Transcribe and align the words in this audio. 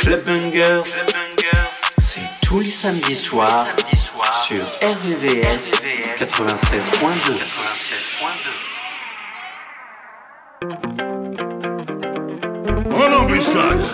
Club 0.00 0.24
Bangers, 0.24 0.82
c'est 1.98 2.28
tous 2.42 2.60
les 2.60 2.70
samedis 2.70 3.16
soirs 3.16 3.66
sur 4.44 4.62
RVVS 4.82 5.72
96.2. 6.18 7.38
96.2. 12.90 13.89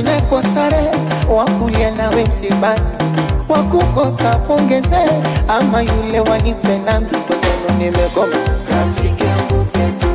unepatine 0.00 0.20
kwa 0.28 0.42
stare 0.42 0.90
wakulia 1.28 1.90
nawe 1.90 2.24
msibani 2.24 2.80
wakukosa 3.48 4.36
kuongeze 4.36 4.96
ama 5.48 5.82
yule 5.82 6.20
wanipe 6.20 6.78
nami. 6.78 7.06
Kwezenu 7.06 7.78
nimegoma. 7.78 8.36
Rafiki 8.70 9.24
yangu 9.24 9.64
pesa 9.64 10.06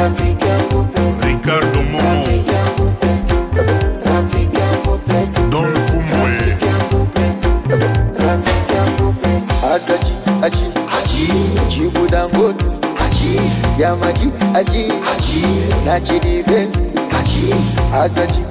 rafiki 0.00 0.46
yangu 0.46 0.84
pesa 0.84 1.26
Ricardo 1.26 1.82
Momo, 1.82 1.98
rafiki 2.08 2.52
yangu 2.54 2.90
pesa 3.00 3.34
rafiki 4.14 4.60
yangu 4.60 4.98
pesa 4.98 5.40
Don 5.50 5.74
Fumwe, 5.74 6.30
rafiki 6.36 6.66
yangu 6.66 7.06
pesa 7.06 7.48
rafiki 8.26 8.74
yangu 8.76 9.12
pesa. 9.12 9.54
Asaji 9.74 10.12
aji 10.42 10.64
aji 11.02 11.32
jibu 11.68 12.08
dangote. 12.08 12.66
Aji 13.06 13.40
yamaji 13.78 14.28
aji 14.54 14.84
aji 15.16 15.46
na 15.84 16.00
chidi 16.00 16.42
benzi. 16.42 16.78
Aji 17.20 17.54
asaji 18.02 18.42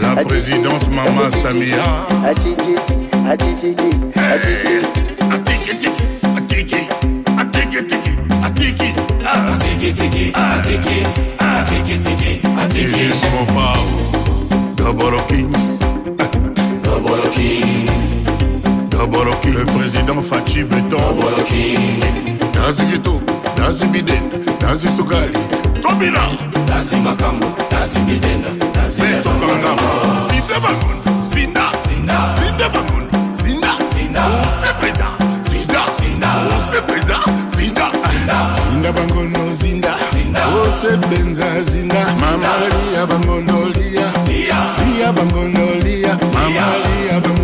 La 0.00 0.24
présidente 0.24 0.88
Mama 0.90 1.30
Samia. 1.30 1.84
Atiki 2.26 2.72
tiki 2.72 3.08
atiki 3.30 3.74
naboloki 19.04 19.50
le 19.50 19.64
président 19.66 20.20
faci 20.22 20.64
beton 20.64 20.98
naboloki 20.98 21.78
nazi 22.54 22.82
kito 22.86 23.20
nazi 23.58 23.86
biden 23.86 24.22
nazi 24.62 24.88
sukali 24.96 25.32
tobina 25.82 26.22
nasi 26.68 26.96
makambo 26.96 27.46
nasi 27.70 27.98
bidena 28.00 28.48
nasetokangama 28.74 29.88
zinde 30.30 30.56
bangun 30.64 30.98
zinda. 31.34 31.64
Zinda. 31.88 32.34
Zinde 32.38 32.66
bangun 32.74 33.04
zinda. 33.42 33.72
Zinda. 33.94 34.22
Osepeza 34.40 35.08
zinda. 35.50 35.82
Zinda. 36.00 36.30
Osepeza 36.56 37.18
zinda. 37.56 37.90
Zinda. 38.70 38.92
Bangono 38.92 39.54
zinda. 39.54 39.94
Osebenza 40.62 41.62
zinda. 41.70 42.04
Mamalia 42.20 43.06
bangono 43.06 43.68
lia. 43.68 44.08
Lia. 44.28 45.12
Bangono 45.12 45.74
lia. 45.84 46.18
Mamalia 46.32 47.20
bangono. 47.20 47.43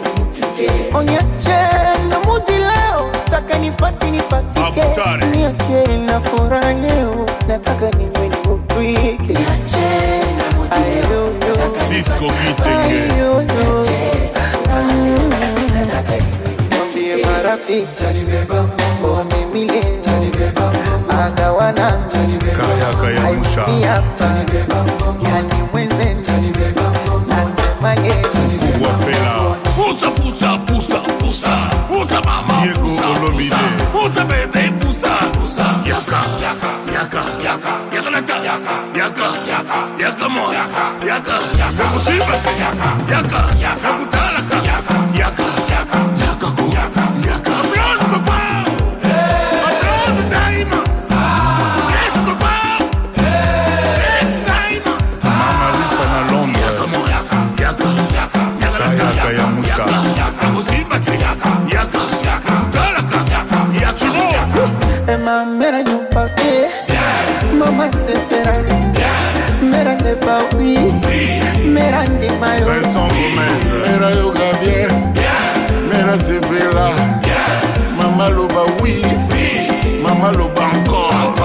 nipatike, 0.61 0.97
onyache 0.97 1.59
na 2.09 2.19
mudi 2.19 2.51
leo, 2.51 3.11
taka 3.29 3.57
nipati 3.57 4.05
nipatike, 4.11 4.83
niache 5.31 5.97
na 5.97 6.19
furaha 6.19 6.73
leo, 6.73 7.25
nataka 7.47 7.89
niwe 7.97 8.29
niupike. 8.29 9.37
Cisco 11.89 12.25
marafiki. 17.25 17.87
Wamemile 19.03 19.83
agawana 21.09 21.91
kayakayamsha 22.57 23.65
yani 25.23 25.55
maman. 32.25 32.61
Diego 32.63 32.89
Olomide. 33.11 33.55
Poussa, 33.91 34.23
bébé, 34.23 34.71
poussa. 34.81 35.19
Yaka, 35.85 36.21
Yaka. 36.41 36.71
yaka, 36.93 37.21
Yaka. 37.43 37.73
yaka, 37.93 38.09
naka, 38.09 38.35
Yaka. 38.43 38.75
yaka, 38.95 39.27
Yaka. 39.47 39.79
yaka, 39.99 40.29
mo, 40.29 40.51
Yaka. 40.51 40.83
yaka, 41.05 41.35
Yaka. 41.57 41.83
nakusiba, 41.83 42.25
Yaka. 42.25 42.51
yaka, 43.11 43.39
Yaka. 43.59 43.81
nakutalaka, 43.83 44.21
Yaka. 44.21 44.30
Mera 74.01 74.15
yoga 74.15 74.51
bien, 74.63 75.13
mera 75.87 76.17
zebela, 76.17 76.89
mama 77.95 78.29
loba 78.29 78.63
oui, 78.81 78.99
mama 80.01 80.31
loba 80.31 80.63
encore, 80.73 81.35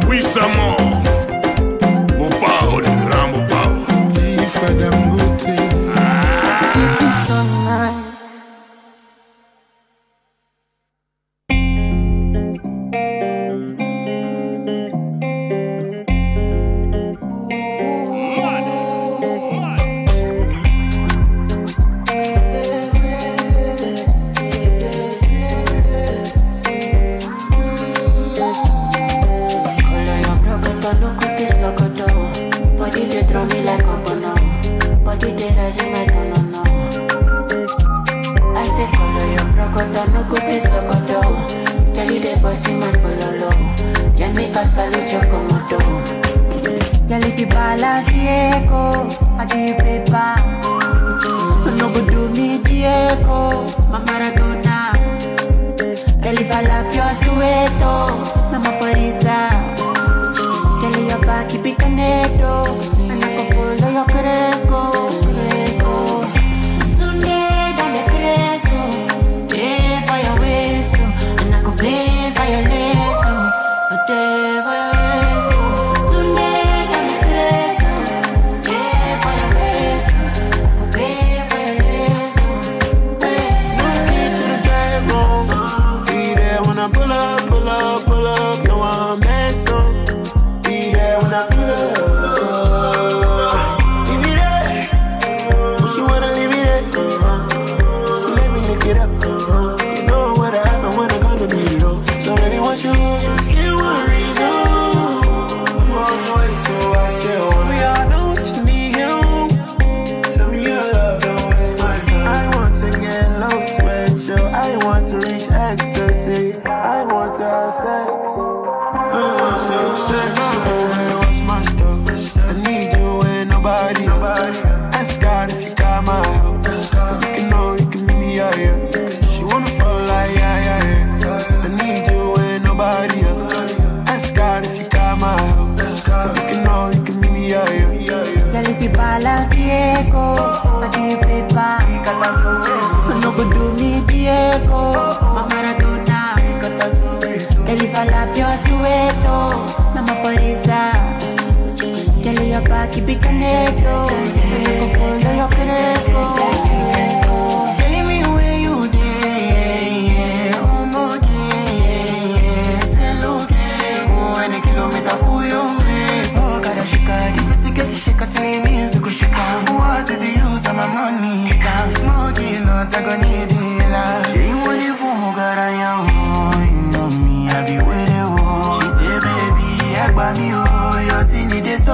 puissamment, 0.00 0.81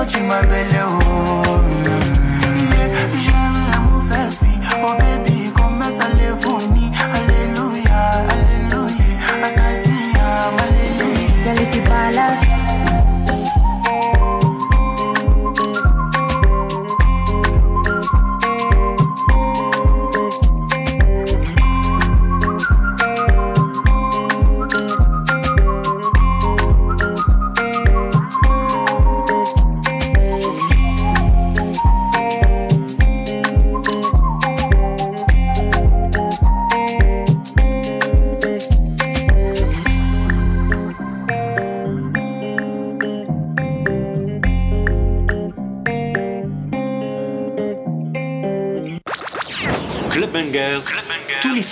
touching 0.09 0.27
my 0.27 0.41
belly, 0.47 0.78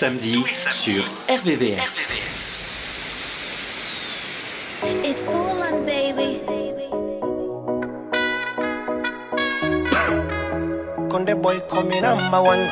samedis 0.06 0.66
sur 0.70 1.02
RVVS. 1.26 2.08
It's 5.02 5.34
all 5.34 5.62
on, 5.62 5.84
baby. 5.84 6.38
Konde 11.10 11.34
boy 11.34 11.58
coming 11.68 12.02
number 12.02 12.40
one. 12.40 12.70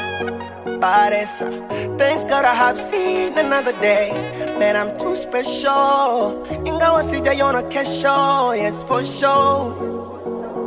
Paresa. 0.78 1.50
Thanks 1.98 2.24
God 2.26 2.44
I 2.44 2.54
have 2.54 2.78
seen 2.78 3.36
another 3.36 3.72
day. 3.80 4.12
Man, 4.60 4.76
I'm 4.76 4.96
too 4.96 5.16
special. 5.16 6.38
Ingawa 6.64 7.02
sijaiona 7.02 7.62
kesho. 7.62 8.54
Yes, 8.54 8.84
for 8.84 9.04
sure. 9.04 10.04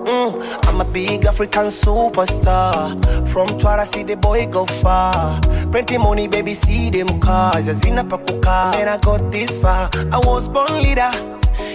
Mm, 0.08 0.68
I'm 0.68 0.82
a 0.82 0.86
big 0.86 1.26
African 1.26 1.68
superstar. 1.68 2.96
From 3.28 3.48
Mtwara, 3.48 3.86
see 3.86 4.04
the 4.04 4.16
boy 4.16 4.48
go 4.48 4.66
far. 4.66 5.40
Plenty 5.78 6.00
money, 6.00 6.28
baby, 6.28 6.56
see 6.56 6.90
them 6.90 7.20
cars. 7.20 7.68
Yazina 7.68 8.04
pakuka. 8.04 8.74
And 8.78 8.90
I 8.90 8.98
got 8.98 9.32
this 9.32 9.60
far. 9.60 9.88
I 10.12 10.18
was 10.26 10.48
born 10.48 10.74
leader. 10.74 11.12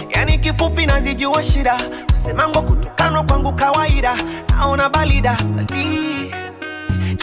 Yani 0.09 0.37
kifupi 0.37 0.85
nazijua 0.85 1.43
shida. 1.43 1.77
Kusemango 2.11 2.61
kutukanwa 2.61 3.23
kwangu 3.23 3.53
kawaida. 3.53 4.15
Naona 4.49 4.89
balida. 4.89 5.37
Bali. 5.55 6.31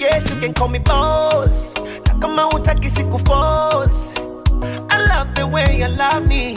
Yes, 0.00 0.30
you 0.30 0.40
can 0.40 0.54
call 0.54 0.68
me 0.68 0.78
boss. 0.78 1.74
Na 2.06 2.14
kama 2.14 2.48
utaki 2.48 2.90
siku 2.90 3.18
force. 3.18 4.14
I 4.88 5.06
love 5.06 5.34
the 5.34 5.46
way 5.46 5.80
you 5.80 5.88
love 5.88 6.26
me. 6.26 6.54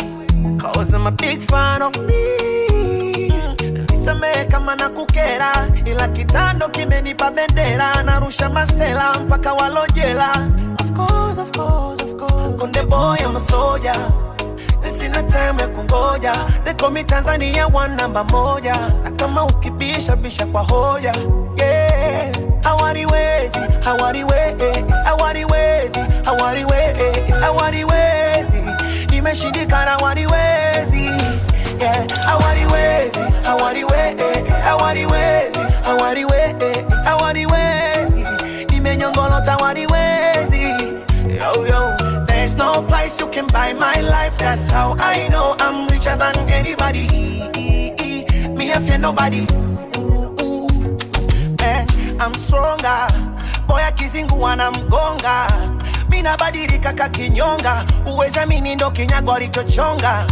Cause 0.57 0.93
I'm 0.93 1.05
a 1.05 1.11
big 1.11 1.41
fan 1.41 1.81
of 1.81 1.97
me. 1.97 2.62
Nisamehe 4.03 4.45
kama 4.45 4.75
na 4.75 4.89
kukera, 4.89 5.51
ila 5.85 6.07
kitando 6.07 6.67
kimenipa 6.69 7.31
bendera, 7.31 8.03
narusha 8.03 8.49
masela 8.49 9.13
mpaka 9.13 9.53
walojela. 9.53 10.31
Of 10.81 10.91
course, 10.93 11.37
of 11.39 11.51
course, 11.51 12.01
of 12.01 12.17
course. 12.17 12.59
Konde 12.59 12.83
boy, 12.89 13.15
I'm 13.21 13.37
a 13.37 13.39
soldier. 13.39 13.95
Na 14.81 14.89
Sina 14.89 15.23
time 15.23 15.57
ya 15.59 15.67
kungoja, 15.67 16.33
they 16.65 16.73
call 16.73 16.91
me 16.91 17.03
Tanzania 17.05 17.67
one 17.73 17.95
namba 17.97 18.23
moja, 18.25 18.75
na 19.03 19.11
kama 19.11 19.45
ukibisha 19.45 20.15
bisha 20.15 20.45
kwa 20.45 20.61
hoja 20.63 21.13
yeah. 21.57 22.31
Hawaniwezi, 22.63 23.59
hawaniwezi, 23.83 24.83
hawaniwezi, 25.05 25.99
hawaniwezi, 26.25 27.31
hawaniwezi, 27.41 28.63
nimeshindikana 29.11 29.91
hawaniwezi 29.91 31.05
yeah. 31.79 32.07
Hawaniwezi, 32.25 33.19
hawaniwezi, 33.57 34.49
hawaniwezi, 34.63 35.59
hawaniwezi, 35.83 36.83
hawaniwezi, 37.05 38.25
nimenyongolota 38.69 39.51
hawaniwezi 39.51 40.61
yo 41.39 41.67
yo. 41.67 41.97
There's 42.27 42.55
no 42.55 42.81
price 42.83 43.19
you 43.19 43.27
can 43.29 43.45
buy 43.47 43.73
my 43.73 44.01
life. 44.01 44.37
That's 44.37 44.69
how 44.71 44.95
I 44.99 45.27
know 45.29 45.55
I'm 45.59 45.87
richer 45.87 46.15
than 46.17 46.37
anybody. 46.49 47.07
Me, 48.57 48.71
I 48.73 48.79
fear 48.79 48.97
nobody. 48.97 49.45
Man, 51.61 51.87
I'm 52.19 52.33
stronger. 52.35 53.07
Boy, 53.67 53.81
akizingua 53.83 54.39
wanamgonga. 54.49 55.47
Mi 56.09 56.21
nabadilika 56.21 56.93
kakinyonga. 56.93 57.83
Uweza 58.13 58.45
mini 58.45 58.75
ndo 58.75 58.91
kinyago 58.91 59.33
alichochonga. 59.33 60.25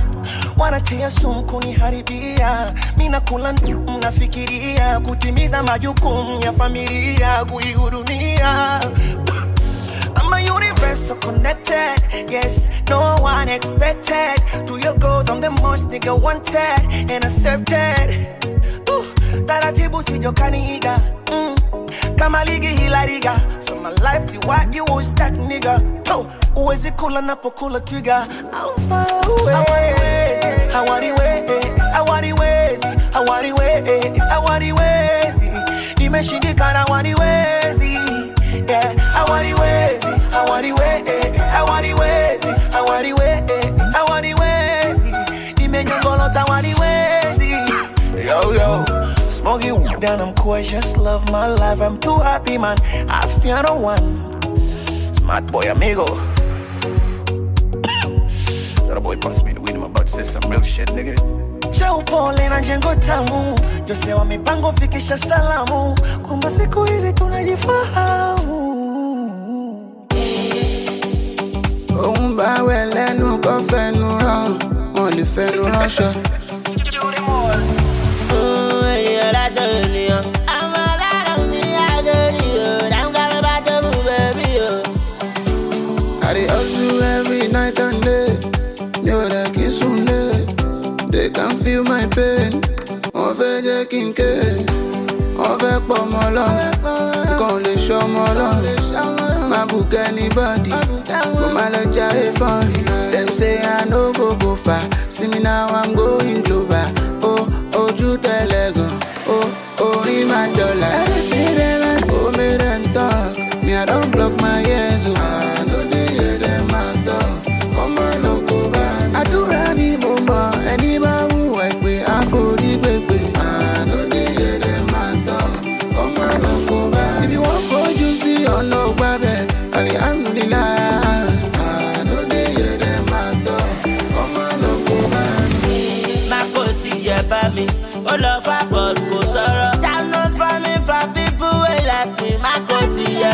Wanatia 0.62 1.12
sumu 1.12 1.44
kuniharibia 1.44 2.74
mi 2.98 3.10
nakula 3.10 3.53
mnafikiria 3.88 5.00
kutimiza 5.00 5.63
majukumu 5.63 6.41
ya 6.44 6.53
familia 6.53 7.46
kuihudumia 7.46 8.80
I'm 10.24 10.34
a 10.34 10.53
universal 10.56 11.15
connected. 11.18 12.30
Yes, 12.30 12.70
no 12.89 13.15
one 13.22 13.50
expected. 13.50 14.38
To 14.68 14.77
your 14.77 14.94
goals, 14.98 15.30
I'm 15.30 15.41
the 15.41 15.50
most 15.50 15.88
nigga 15.88 16.13
wanted 16.18 17.12
and 17.12 17.25
accepted. 17.25 18.27
Ooh, 18.89 19.06
taratibu 19.46 20.03
sijokaniiga 20.03 21.00
mm. 21.32 21.56
Kama 22.15 22.43
ligi 22.45 22.67
hila 22.67 23.05
riga. 23.05 23.36
So 23.60 23.75
my 23.75 23.89
life 23.89 24.31
ti 24.31 24.38
what 24.48 24.74
you 24.75 24.86
was 24.86 25.13
that 25.15 25.33
nigga. 25.33 25.81
Oh, 26.12 26.25
uwezi 26.55 26.91
kula 26.91 27.21
napokula 27.21 27.79
twiga 27.79 28.27
I'm 28.53 28.89
far 28.89 29.07
away 29.25 29.95
hawaniwezi 30.74 31.67
hawaniwezi 31.93 32.88
hawaniwezi 33.13 34.19
hawaniwezi 34.29 35.51
nimeshindikana 35.98 36.79
hawaniwezi 36.79 37.93
yeah 38.67 38.95
hawaniwezi 39.13 40.07
hawaniwezi 40.31 41.38
hawaniwezi 41.51 42.00
Smoky 49.51 50.00
down, 50.00 50.22
I'm 50.22 50.63
just 50.63 50.96
love 50.98 51.29
my 51.29 51.46
life. 51.46 51.81
I'm 51.81 52.00
too 52.00 52.15
happy, 52.15 52.58
man. 52.58 52.77
I 53.10 53.27
feel 53.43 53.62
no 53.63 53.75
one. 53.75 54.39
Smart 55.15 55.46
boy, 55.51 55.70
amigo. 55.70 56.05
so 58.86 58.93
the 58.96 59.01
boy 59.03 59.17
passed 59.17 59.43
me 59.43 59.51
the 59.51 59.60
weed, 59.60 59.75
I'm 59.75 59.84
about 59.84 60.08
to 60.08 60.13
say 60.13 60.24
some 60.24 60.50
real 60.50 60.62
shit, 60.62 60.88
nigga. 60.96 61.17
cha 61.74 61.93
upole 61.98 62.50
na 62.50 62.62
jengo 62.62 62.96
tamu 62.96 63.58
jose 63.88 64.13
wa 64.13 64.25
mipango 64.25 64.72
fikisha 64.74 65.17
salamu 65.17 65.96
kwamba 66.27 66.51
siku 66.51 66.84
hizi 66.86 67.13
tunajifahamu 67.13 68.62
òun 72.03 72.36
bá 72.38 72.55
wẹ̀ 72.67 72.86
lẹ́nu 72.96 73.38
kọ́ 73.43 73.55
fẹnu 73.70 74.08
rán 74.20 74.51
wọn 74.96 75.12
lè 75.17 75.25
fẹnu. 75.25 76.40
Lọ́rùn. 98.39 99.50
Má 99.51 99.59
bùkẹ́ 99.69 100.03
anybody. 100.09 100.71
Kò 101.39 101.45
má 101.55 101.65
lọ 101.73 101.81
jáde 101.95 102.23
fọ́ọ̀rì. 102.39 102.77
Dem 103.13 103.27
say 103.38 103.55
I 103.59 103.85
no 103.91 104.11
go 104.17 104.27
go 104.41 104.55
far. 104.55 104.83
See 105.09 105.27
me 105.31 105.39
now 105.39 105.67
I'm 105.79 105.93
going 105.95 106.41
global. 106.47 106.89
O 107.29 107.33
ojú 107.81 108.09
tẹ̀lé 108.25 108.63
gan. 108.75 108.93
Oh, 109.35 109.47
o 109.83 109.85
orin 110.00 110.23
máa 110.29 110.47
dọ̀là. 110.57 110.89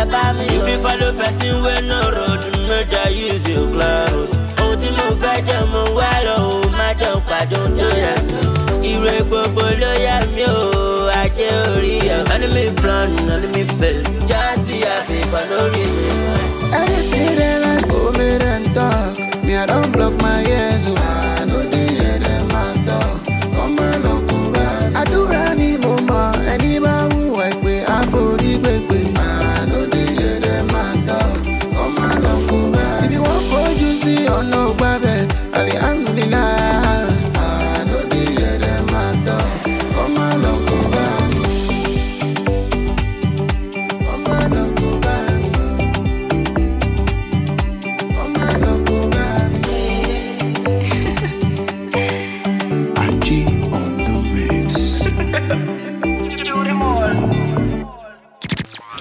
Ti 0.09 0.15
yẹ 0.15 0.23
bá 0.23 0.33
mi. 0.33 0.45
If 0.45 0.67
you 0.67 0.77
follow 0.83 1.11
person 1.19 1.63
wey 1.63 1.81
no 1.89 1.99
road, 2.15 2.41
méjà 2.67 3.03
use 3.11 3.47
your 3.49 3.67
cloud. 3.71 4.29
Ohun 4.59 4.77
tí 4.81 4.89
mo 4.97 5.05
fẹ́ 5.21 5.41
jẹ́ 5.47 5.65
mo 5.71 5.81
wá 5.97 6.11
lọ, 6.27 6.35
o 6.51 6.69
má 6.77 6.87
jẹun 6.99 7.21
pàdé 7.29 7.55
ohun 7.57 7.71
tó 7.77 7.87
yẹ 8.03 8.13
mi. 8.27 8.39
Ìrè 8.91 9.17
gbogbo 9.29 9.61
ló 9.81 9.91
yẹ 10.05 10.15
mí 10.35 10.43
o, 10.43 11.09
ajé 11.21 11.47
orí 11.73 11.95
ẹ̀. 12.15 12.33
Enemy 12.35 12.65
plan, 12.81 13.09
enemy 13.35 13.63
fail, 13.79 14.01
just 14.29 14.61
be 14.67 14.77
happy 14.87 15.19
for 15.31 15.43
no 15.51 15.59
reason. 15.73 16.15
Anything 16.79 17.35
they 17.39 17.55
like, 17.65 17.85
oh, 17.91 18.11
go 18.11 18.17
make 18.17 18.39
them 18.39 18.63
talk. 18.73 19.43
Me, 19.43 19.55
I 19.55 19.65
don't 19.65 19.91
block 19.91 20.13
my 20.21 20.43
ears, 20.43 20.83
oh. 20.87 21.26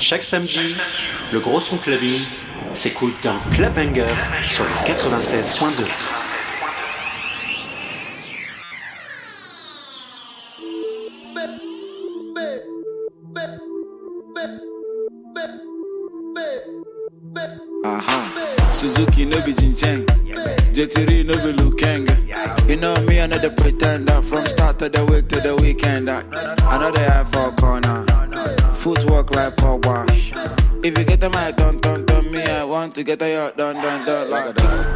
Chaque 0.09 0.23
samedi, 0.23 0.61
le 1.33 1.41
gros 1.41 1.59
son 1.59 1.77
clubbing 1.79 2.23
s'écoute 2.75 3.17
dans 3.25 3.37
Club 3.53 3.75
Bangers 3.75 4.05
sur 4.49 4.63
le 4.63 4.71
96.2. 4.87 5.83
Uh-huh. 17.85 18.71
Suzuki 18.71 19.27
no 19.27 19.41
be 19.41 19.51
Jincheng. 19.51 20.07
JT 20.73 21.25
no 21.27 21.35
be 21.39 21.53
Lukenga. 21.53 22.15
You 22.69 22.77
know 22.77 22.95
me, 23.09 23.19
another 23.19 23.51
pretender. 23.51 24.23
From 24.23 24.47
start 24.47 24.83
of 24.83 24.93
the 24.93 25.05
week 25.05 25.27
to 25.31 25.41
the 25.41 25.57
weekend. 25.57 26.07
They 26.07 27.03
have 27.03 27.29
for 27.33 27.51
corner. 27.57 28.05
Footwork 28.75 29.35
like 29.35 29.57
power. 29.57 29.96
If 30.87 30.97
you 30.97 31.03
get 31.05 31.21
them, 31.21 31.35
I 31.35 31.51
don't, 31.51 31.83
don't, 31.83 32.07
don't 32.07 32.31
me. 32.31 32.45
I 32.45 32.63
want 32.63 32.95
to 32.95 33.03
get 33.03 33.21
a 33.21 33.29
yacht 33.29 33.57
done, 33.57 33.75
done, 33.75 34.07
done. 34.07 34.31
Like 34.31 34.96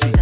that 0.00 0.21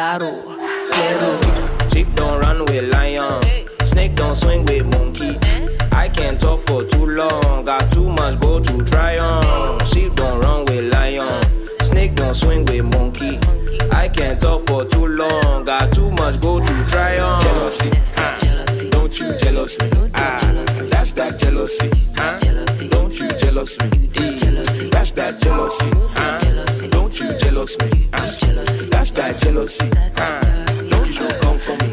Sadie, 0.00 0.24
Chama, 0.24 0.56
Mansa, 0.56 0.80
Oba, 0.80 0.96
Yaro, 0.96 1.92
Sheep 1.92 2.14
don't 2.14 2.40
run 2.40 2.64
with 2.64 2.90
lion. 2.94 3.42
Snake 3.84 4.14
don't 4.14 4.34
swing 4.34 4.64
with 4.64 4.86
monkey. 4.86 5.38
I 5.92 6.08
can't 6.08 6.40
talk 6.40 6.60
for 6.66 6.84
too 6.84 7.06
long. 7.06 7.66
Got 7.66 7.92
too 7.92 8.08
much 8.08 8.40
go 8.40 8.60
to 8.60 8.84
try 8.86 9.18
on. 9.18 9.84
Sheep 9.84 10.14
don't 10.14 10.40
run 10.40 10.64
with 10.64 10.90
lion. 10.94 11.42
Snake 11.82 12.14
don't 12.14 12.34
swing 12.34 12.64
with 12.64 12.84
monkey. 12.84 13.38
I 13.92 14.08
can't 14.08 14.40
talk 14.40 14.66
for 14.66 14.86
too 14.86 15.06
long. 15.06 15.66
Got 15.66 15.92
too 15.92 16.10
much 16.12 16.40
go 16.40 16.60
to 16.64 16.86
try 16.86 17.18
on. 17.18 17.42
Jealousy, 17.42 17.90
huh? 18.16 18.88
Don't 18.88 19.20
you 19.20 19.36
jealous 19.36 19.78
me? 19.80 19.90
Ah, 20.14 20.40
that's 20.88 21.12
that 21.12 21.38
jealousy, 21.38 21.90
huh? 22.16 22.38
Don't 22.88 23.18
you 23.20 23.28
jealous 23.38 23.78
me? 23.80 24.08
That's 24.90 25.12
that 25.12 25.42
jealousy, 25.42 25.90
huh? 26.16 26.86
Don't 26.88 27.20
you 27.20 27.36
jealous 27.38 27.76
me? 27.80 28.09
Jealousy, 29.38 29.88
huh? 30.16 30.40
Don't 30.88 31.18
you 31.18 31.28
come 31.40 31.58
for 31.58 31.76
me? 31.76 31.89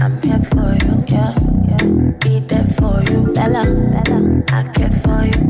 I'm 0.00 0.20
here 0.22 0.40
for 0.50 0.76
you, 0.84 1.04
yeah. 1.08 1.34
Be 2.20 2.40
there 2.40 2.66
for 2.78 3.02
you, 3.10 3.32
Bella. 3.34 3.62
I 4.50 4.62
care 4.74 4.94
for 5.02 5.24
you. 5.26 5.44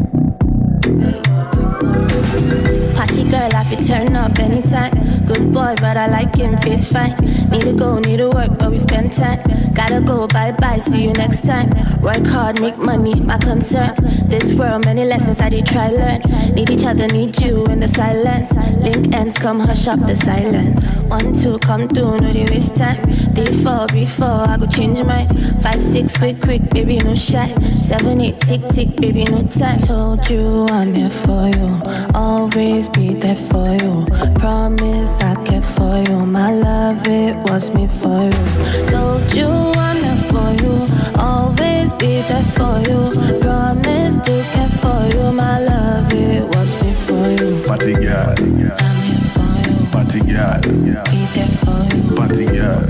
Party 2.95 3.23
girl, 3.31 3.51
I 3.55 3.65
fit 3.65 3.87
turn 3.87 4.17
up 4.17 4.39
anytime. 4.39 4.93
Good 5.27 5.53
boy, 5.53 5.75
but 5.81 5.97
I 5.97 6.09
like 6.09 6.35
him, 6.37 6.57
face 6.59 6.91
fine. 6.91 7.15
Need 7.51 7.63
to 7.63 7.73
go, 7.75 7.99
need 7.99 8.17
to 8.19 8.31
work, 8.31 8.59
but 8.59 8.71
we 8.71 8.79
spend 8.79 9.13
time. 9.13 9.41
Gotta 9.75 10.01
go, 10.01 10.27
bye 10.27 10.53
bye, 10.53 10.79
see 10.79 11.05
you 11.05 11.13
next 11.13 11.45
time. 11.47 11.71
Work 12.09 12.27
hard, 12.29 12.59
make 12.63 12.79
money, 12.79 13.15
my 13.17 13.37
concern. 13.37 13.95
This 14.31 14.51
world, 14.55 14.87
many 14.87 15.05
lessons 15.05 15.43
I 15.43 15.51
did 15.51 15.67
try 15.67 15.91
learn. 15.91 16.23
Need 16.55 16.71
each 16.71 16.87
other, 16.87 17.07
need 17.07 17.39
you 17.39 17.67
in 17.67 17.81
the 17.81 17.89
silence. 17.89 18.51
Link 18.79 19.15
ends, 19.15 19.37
come 19.37 19.61
hush 19.61 19.87
up 19.89 20.01
the 20.01 20.17
silence. 20.17 20.91
One, 21.11 21.35
two, 21.35 21.59
come 21.59 21.87
through, 21.87 22.17
no 22.17 22.33
they 22.33 22.47
waste 22.47 22.77
time. 22.77 22.97
Three, 23.35 23.53
four, 23.63 23.87
before 23.89 24.49
I 24.49 24.57
go 24.57 24.67
change 24.67 25.03
my 25.03 25.25
Five, 25.61 25.83
six, 25.83 26.17
quick, 26.17 26.41
quick, 26.41 26.63
baby, 26.71 26.97
no 26.97 27.15
shy. 27.15 27.53
Seven, 27.75 28.23
eight, 28.23 28.41
tick, 28.41 28.63
tick, 28.71 28.97
baby, 28.97 29.25
no 29.25 29.43
time. 29.43 29.79
Told 29.79 30.31
you 30.31 30.67
I'm 30.71 30.95
here 30.95 31.11
for 31.11 31.51
you. 31.51 31.83
Always 32.15 32.89
be 32.89 33.13
there 33.13 33.35
for 33.35 33.69
you. 33.83 34.07
Promise 34.39 35.21
I 35.21 35.35
care 35.45 35.61
for 35.61 35.99
you. 36.09 36.25
My 36.25 36.55
love, 36.55 37.07
it 37.07 37.37
was 37.51 37.71
me 37.75 37.87
for 37.87 38.25
you. 38.25 38.87
Told 38.89 39.31
you 39.37 39.47
I'm 39.47 39.97
here 40.03 40.23
for 40.33 40.49
you. 40.63 40.87
Always 41.21 41.78
always 41.89 41.93
be 42.01 42.23
there 42.29 42.43
for 42.43 42.79
you. 42.89 43.41
Promise 43.41 44.17
to 44.19 44.43
care 44.53 44.69
for 44.69 45.01
you, 45.15 45.33
my 45.33 45.59
love. 45.61 46.13
It 46.13 46.45
was 46.45 46.83
me 46.83 46.93
you. 47.31 47.63
Party 47.65 47.93
girl, 47.93 48.35
I'm 48.39 49.01
here 49.05 49.25
for 49.33 49.49
you. 49.65 49.87
Party 49.93 50.21
girl, 50.21 50.61
be 50.61 51.27
there 51.35 51.53
for 51.61 51.81
you. 51.95 52.17
Party 52.17 52.47
girl, 52.47 52.81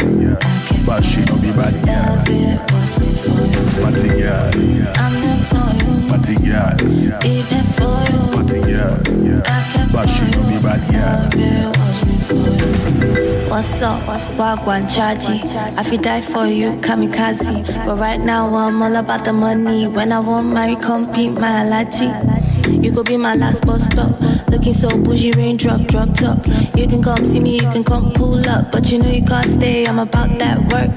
but 0.86 1.02
she 1.02 1.24
don't 1.24 1.40
be 1.42 1.50
bad 1.52 1.74
girl. 1.84 2.16
Love 2.16 2.26
was 2.72 2.92
me 3.00 3.08
you. 3.52 3.82
Party 3.82 4.08
girl, 4.08 4.50
I'm 4.96 5.14
here 5.22 5.40
for 5.48 5.68
you. 5.84 5.92
Party 6.08 6.34
girl, 6.34 7.20
be 7.20 7.42
there 7.42 7.66
for 7.76 7.96
you. 8.10 8.20
Party 8.34 8.60
girl, 8.60 8.96
but 9.92 10.06
she 10.06 10.30
don't 10.30 10.48
be 10.48 10.58
bad. 10.62 11.87
What's 13.58 13.82
up? 13.82 14.00
Wagwan 14.38 14.86
Chaji. 14.86 15.42
I 15.76 15.82
feel 15.82 16.00
die 16.00 16.20
for 16.20 16.46
you, 16.46 16.74
kamikaze. 16.74 17.66
But 17.84 17.98
right 17.98 18.20
now 18.20 18.54
I'm 18.54 18.80
all 18.80 18.94
about 18.94 19.24
the 19.24 19.32
money. 19.32 19.88
When 19.88 20.12
I 20.12 20.20
want 20.20 20.52
marry, 20.52 20.76
compete 20.76 21.32
my 21.32 21.66
allergy. 21.66 22.06
You 22.70 22.92
could 22.92 23.06
be 23.06 23.16
my 23.16 23.34
last 23.34 23.66
bus 23.66 23.84
stop. 23.84 24.17
Looking 24.50 24.74
so 24.74 24.88
bougie, 24.88 25.32
raindrop, 25.32 25.82
drop 25.82 26.14
top. 26.14 26.46
You 26.76 26.86
can 26.86 27.02
come 27.02 27.24
see 27.24 27.40
me, 27.40 27.54
you 27.54 27.68
can 27.70 27.84
come 27.84 28.12
pull 28.12 28.48
up. 28.48 28.72
But 28.72 28.90
you 28.90 28.98
know 28.98 29.10
you 29.10 29.24
can't 29.24 29.50
stay, 29.50 29.86
I'm 29.86 29.98
about 29.98 30.38
that 30.38 30.58
work. 30.72 30.92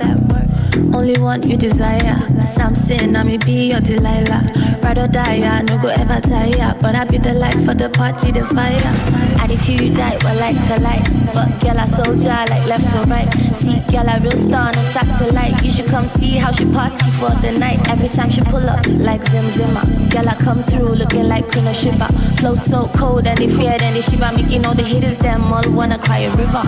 Only 0.94 1.20
one 1.20 1.42
you 1.48 1.58
desire. 1.58 2.20
Samson, 2.42 3.16
I 3.16 3.24
may 3.24 3.38
be 3.38 3.72
your 3.72 3.82
Delilah. 3.82 4.80
Ride 4.84 4.98
or 4.98 5.08
die, 5.08 5.42
I 5.44 5.62
no 5.62 5.78
go 5.78 5.88
ever 5.88 6.20
tire. 6.22 6.76
But 6.82 6.96
I 6.96 7.06
be 7.06 7.18
the 7.18 7.34
light 7.34 7.60
for 7.60 7.74
the 7.74 7.90
party, 7.90 8.32
the 8.32 8.46
fire. 8.46 8.94
Attitude 9.40 9.96
die, 9.96 10.18
but 10.22 10.36
like 10.38 10.56
to 10.68 10.80
light. 10.82 11.04
But 11.34 11.48
girl, 11.62 11.80
I 11.80 11.86
soldier, 11.86 12.30
like 12.50 12.66
left 12.68 12.92
to 12.92 13.04
right. 13.08 13.30
See, 13.56 13.80
girl, 13.92 14.10
I 14.10 14.18
real 14.20 14.38
star 14.38 14.70
a 14.70 14.84
satellite. 14.92 15.64
You 15.64 15.70
should 15.70 15.88
come 15.88 16.08
see 16.08 16.38
how 16.38 16.52
she 16.52 16.66
party 16.66 17.10
for 17.20 17.32
the 17.42 17.58
night. 17.58 17.80
Every 17.90 18.10
time 18.10 18.30
she 18.30 18.42
pull 18.42 18.68
up, 18.70 18.86
like 18.88 19.24
Zim 19.24 19.46
Zimmer. 19.46 19.86
Girl, 20.10 20.28
I 20.28 20.36
come 20.44 20.64
through 20.64 20.96
looking 20.96 21.28
like 21.28 21.50
Queen 21.52 21.68
of. 21.68 22.31
Flow 22.42 22.56
so 22.56 22.90
cold 22.98 23.28
and 23.28 23.38
they 23.38 23.48
fear, 23.48 23.78
then 23.78 23.94
they 23.94 24.02
shiver. 24.02 24.32
Making 24.36 24.66
all 24.66 24.74
the 24.74 24.82
haters, 24.82 25.20
them 25.20 25.54
all 25.54 25.62
wanna 25.70 26.00
cry 26.00 26.22
a 26.26 26.30
river. 26.32 26.64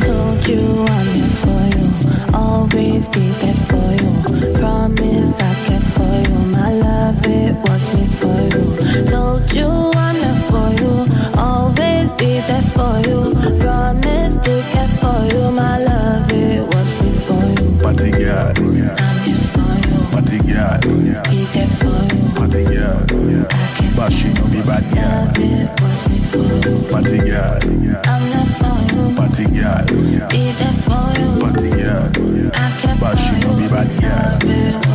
Told 0.00 0.48
you 0.48 0.86
I'm 0.88 1.06
here 1.12 1.34
for 1.44 1.62
you. 1.76 1.86
Always 2.32 3.06
be 3.06 3.20
there 3.42 3.60
for 3.68 3.92
you. 4.00 4.54
Promise 4.54 5.38
I 5.38 5.52
care 5.66 5.84
for 5.92 6.14
you. 6.24 6.38
My 6.56 6.72
love, 6.72 7.26
it 7.26 7.54
was 7.68 7.84
me 7.92 8.06
for 8.06 8.40
you. 8.56 9.04
Told 9.04 9.52
you 9.52 9.68
I'm 9.68 10.16
there 10.16 10.40
for 10.48 10.68
you. 10.80 11.06
Always 11.36 12.10
be 12.12 12.40
there 12.48 12.62
for 12.62 12.96
you. 13.04 13.34
Promise 13.60 14.36
to 14.38 14.54
care 14.72 14.88
for 14.96 15.18
you. 15.30 15.50
My 15.50 15.76
love, 15.76 16.32
it 16.32 16.62
was 16.72 17.04
me 17.04 17.10
for 17.26 17.44
you. 17.60 17.82
Party 17.82 18.10
girl. 18.12 18.54
I'm 18.56 19.18
here 19.28 19.44
for 19.52 19.72
you. 19.84 19.98
Party 20.10 20.38
girl. 20.38 21.35
But 24.06 24.12
she 24.12 24.28
no 24.34 24.46
be 24.46 24.62
bad 24.62 24.84
girl. 24.94 25.02
Love, 25.02 25.36
it 25.36 25.80
was 25.80 26.10
me 26.12 26.18
for 26.20 26.38
you. 26.38 26.78
Party 26.92 27.18
girl. 27.18 27.58
I'm 28.06 28.22
there 28.30 28.46
for 28.54 28.78
you. 28.94 29.16
Party 29.16 29.44
girl. 29.46 30.28
Be 30.30 30.52
there 30.52 30.78
for 30.78 31.10
you. 31.18 31.40
Party 31.40 31.70
girl. 31.70 32.08
But 33.00 33.16
she 33.16 33.34
no 33.40 33.56
be 33.58 33.66
bad 33.66 33.90
girl. 34.00 34.85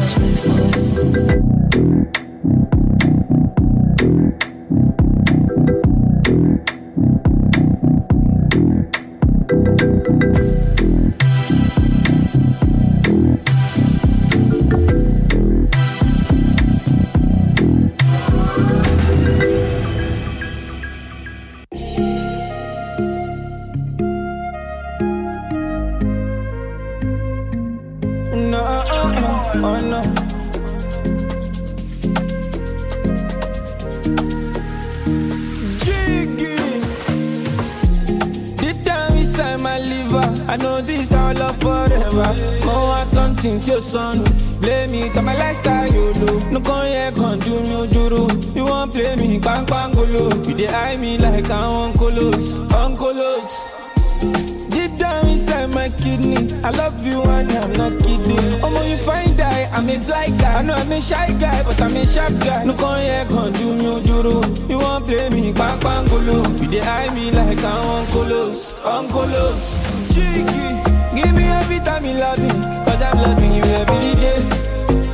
Something 43.52 43.60
to 43.60 43.72
your 43.72 43.82
son. 43.82 44.24
Blame 44.62 44.92
me, 44.92 45.10
come 45.10 45.26
my 45.26 45.38
lifestyle 45.38 45.92
do. 45.92 46.40
No 46.52 46.60
con 46.62 46.86
here, 46.86 47.12
con 47.12 47.40
do 47.40 47.60
me 47.62 47.88
ojoro. 47.88 48.56
You 48.56 48.66
won't 48.66 48.92
play 48.92 49.16
me, 49.16 49.40
bang 49.40 49.66
bang 49.66 49.92
golo. 49.94 50.30
You 50.48 50.54
dey 50.56 50.68
eye 50.68 50.98
me 50.98 51.18
like 51.18 51.50
I'm 51.50 51.94
uncolos, 51.94 52.60
uncolos. 52.70 53.78
Deep 54.70 54.98
down 54.98 55.28
inside 55.28 55.74
my 55.74 55.90
kidney, 55.90 56.48
I 56.64 56.70
love 56.72 57.04
you 57.06 57.22
and 57.24 57.52
I'm 57.52 57.72
not 57.74 57.92
kidding. 58.04 58.62
Omo, 58.62 58.90
you 58.90 58.98
find 58.98 59.36
die, 59.38 59.70
I'm 59.74 59.90
a 59.90 60.00
fly 60.00 60.28
guy. 60.38 60.60
I 60.60 60.62
know 60.62 60.74
I'm 60.76 60.92
a 60.92 61.02
shy 61.02 61.32
guy, 61.40 61.64
but 61.64 61.82
I'm 61.82 61.96
a 61.96 62.06
sharp 62.06 62.32
guy. 62.40 62.64
No 62.64 62.74
con 62.76 63.00
here, 63.02 63.26
con 63.30 63.52
do 63.54 63.76
me 63.76 63.86
ojoro. 63.86 64.70
You 64.70 64.78
won't 64.80 65.06
play 65.06 65.30
me, 65.30 65.52
bang 65.52 65.80
bang 65.80 66.06
golo. 66.08 66.38
You 66.62 66.68
dey 66.70 66.82
eye 66.82 67.14
me 67.14 67.32
like 67.32 67.64
I'm 67.64 68.06
uncolos, 68.06 68.78
uncolos. 68.84 69.84
Cheeky, 70.14 70.90
every 71.71 71.86
time 71.86 72.05
you 72.05 72.13
love 72.13 72.38
me, 72.39 72.49
cause 72.84 73.01
I'm 73.01 73.17
loving 73.17 73.53
you 73.53 73.63
every 73.63 74.15
day. 74.19 74.39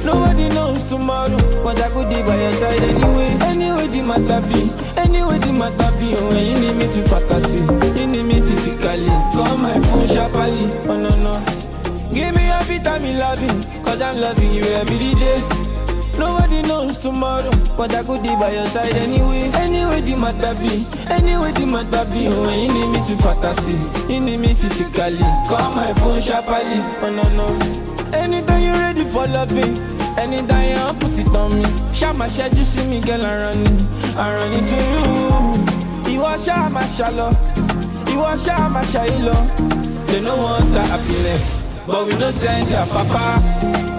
Nobody 0.03 0.49
knows 0.49 0.83
tomorrow, 0.85 1.37
but 1.63 1.79
I 1.79 1.89
could 1.89 2.09
be 2.09 2.21
by 2.23 2.35
your 2.41 2.53
side 2.53 2.81
anyway. 2.81 3.29
Anyway, 3.45 3.87
the 3.87 4.01
matter 4.01 4.41
be, 4.47 4.71
anyway, 4.99 5.37
the 5.37 5.53
matter 5.53 5.91
be. 5.99 6.15
Oh, 6.17 6.29
when 6.29 6.45
you 6.45 6.59
need 6.59 6.77
me 6.77 6.87
to 6.93 7.03
fantasy, 7.09 7.59
you 7.99 8.07
need 8.07 8.23
me 8.23 8.41
physically. 8.41 9.07
Call 9.37 9.57
my 9.57 9.79
phone 9.81 10.07
sharply, 10.07 10.71
oh 10.89 10.97
no, 10.97 11.09
no. 11.21 11.33
Give 12.09 12.33
me 12.33 12.49
every 12.49 12.79
time 12.79 13.05
you 13.05 13.13
love 13.13 13.39
me, 13.41 13.83
cause 13.83 14.01
I'm 14.01 14.17
loving 14.19 14.51
you 14.53 14.63
every 14.63 15.13
day. 15.13 15.66
Nobody 16.17 16.61
knows 16.63 16.97
tomorrow, 16.97 17.51
but 17.77 17.93
I 17.93 18.03
could 18.03 18.23
be 18.23 18.29
by 18.29 18.51
your 18.51 18.65
side 18.67 18.93
anyway. 18.95 19.51
Anyway, 19.53 20.01
the 20.01 20.15
matter 20.15 20.53
be, 20.59 20.87
anyway, 21.11 21.51
the 21.51 21.65
matter 21.65 22.09
be. 22.09 22.27
Oh, 22.27 22.49
you 22.49 22.73
need 22.73 22.89
me 22.89 22.99
to 23.05 23.15
fantasy, 23.21 23.77
you 24.11 24.19
need 24.19 24.39
me 24.39 24.53
physically. 24.55 25.17
Call 25.47 25.73
my 25.75 25.93
phone 25.95 26.19
sharply, 26.19 26.81
oh 27.01 27.11
no, 27.13 27.23
no. 27.37 27.47
Anytime 28.17 28.63
you're 28.63 28.73
ready 28.73 29.03
for 29.03 29.27
loving, 29.27 29.77
anytime 30.17 30.73
you 30.73 30.99
put 30.99 31.17
it 31.19 31.27
on 31.35 31.53
me. 31.53 31.93
Shama 31.93 32.29
shed 32.29 32.55
you 32.57 32.63
see 32.63 32.87
me, 32.89 32.99
girl, 33.01 33.23
I 33.23 33.35
run 33.37 33.61
it, 33.61 33.83
I 34.17 34.33
run 34.35 34.53
it 34.53 34.65
to 34.73 36.09
you. 36.09 36.13
You 36.13 36.23
are 36.23 36.39
Shama 36.39 36.83
shallow, 36.87 37.31
you 38.11 38.21
are 38.21 38.39
Shama 38.39 38.83
shallow. 38.85 39.45
They 40.07 40.21
don't 40.21 40.41
want 40.41 40.71
the 40.73 40.81
happiness, 40.81 41.61
but 41.85 42.07
we 42.07 42.13
don't 42.17 42.33
send 42.33 42.69
their 42.69 42.85
papa. 42.87 43.96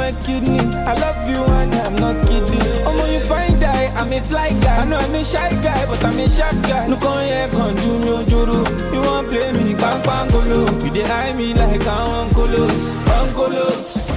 My 0.00 0.12
kidney, 0.24 0.58
I 0.88 0.94
love 0.94 1.28
you 1.28 1.44
and 1.44 1.74
I'm 1.74 1.94
not 1.96 2.26
kidding. 2.26 2.58
Omo, 2.88 3.04
you 3.12 3.20
find 3.20 3.60
die, 3.60 3.92
I'm 3.94 4.10
a 4.10 4.20
fly 4.24 4.48
guy. 4.62 4.76
I 4.80 4.84
know 4.86 4.96
I'm 4.96 5.14
a 5.14 5.22
shy 5.22 5.50
guy, 5.62 5.84
but 5.84 6.02
I'm 6.02 6.18
a 6.18 6.26
sharp 6.26 6.54
guy. 6.62 6.86
No 6.88 6.96
con 6.96 7.22
here, 7.22 7.50
con 7.52 7.74
do 7.76 7.98
me 7.98 8.06
ojoro. 8.06 8.64
You 8.94 9.02
won't 9.02 9.28
play 9.28 9.52
me, 9.52 9.74
bang 9.74 10.02
bang 10.02 10.30
golo. 10.30 10.60
You 10.82 10.90
dey 10.90 11.04
eye 11.04 11.34
me 11.34 11.52
like 11.52 11.86
I'm 11.86 12.30
uncolos, 12.30 12.94
uncolos. 13.18 14.08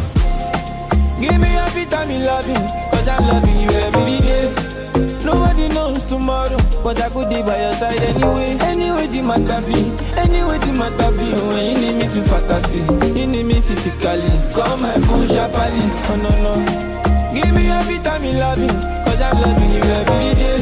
Give 1.19 1.38
me 1.38 1.52
you 1.52 2.26
love 2.26 2.48
me, 2.48 2.56
cause 2.89 3.08
I'm 3.10 3.28
loving 3.28 3.60
you 3.60 3.69
every 3.69 4.19
day. 4.22 5.12
Nobody 5.34 5.67
knows 5.69 6.04
tomorrow, 6.04 6.58
but 6.84 7.02
I 7.02 7.10
could 7.10 7.30
be 7.30 7.41
by 7.41 7.58
your 7.60 7.74
side 7.74 7.98
anyway. 8.02 8.56
Anyway, 8.62 9.08
the 9.08 9.22
matter 9.24 9.65
be, 9.65 9.89
anyway, 10.13 10.60
the 10.60 10.74
matter 10.78 11.10
be. 11.17 11.34
Oh, 11.34 11.48
when 11.50 11.65
you 11.65 11.78
need 11.82 11.96
me 11.98 12.08
to 12.13 12.22
fantasy, 12.30 12.86
you 13.17 13.26
need 13.26 13.46
me 13.46 13.60
physically. 13.62 14.30
Call 14.54 14.78
my 14.78 14.93
phone 15.02 15.26
sharply, 15.26 15.82
oh 16.06 16.17
no, 16.22 16.30
no. 16.46 16.54
Give 17.34 17.50
me 17.56 17.65
you 17.65 18.39
love 18.39 18.60
me, 18.60 18.67
cause 18.67 19.22
I'm 19.22 19.41
loving 19.41 19.74
you 19.74 19.82
every 19.82 20.34
day. 20.38 20.62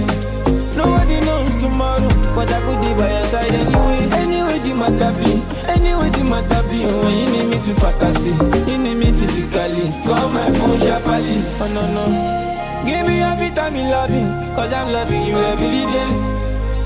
Nobody 0.76 1.20
knows 1.20 1.54
tomorrow, 1.62 2.08
but 2.34 2.52
I 2.52 2.60
could 2.64 2.80
be 2.82 2.94
by 2.96 3.12
your 3.12 3.26
side 3.26 3.52
anyway. 3.52 4.08
Anyway, 4.24 4.60
the 4.60 4.74
matter 4.74 5.12
be, 5.20 5.44
anyway, 5.68 6.10
the 6.10 6.24
matter 6.24 6.64
be. 6.70 6.86
Oh, 6.86 7.04
when 7.04 7.18
you 7.18 7.26
need 7.28 7.48
me 7.52 7.58
to 7.62 7.76
fantasy, 7.76 8.32
you 8.72 8.78
need 8.78 8.96
me 8.96 9.12
physically. 9.12 9.92
Call 10.08 10.32
my 10.32 10.52
phone 10.54 10.80
sharply, 10.80 11.44
oh 11.60 11.72
no, 11.74 11.84
no. 11.94 12.51
Give 12.86 13.06
me 13.06 13.17
you 13.17 13.89
love 13.89 14.10
me, 14.10 14.22
cause 14.56 14.74
I'm 14.74 14.91
loving 14.91 15.24
you 15.24 15.38
every 15.38 15.70
day. 15.70 16.32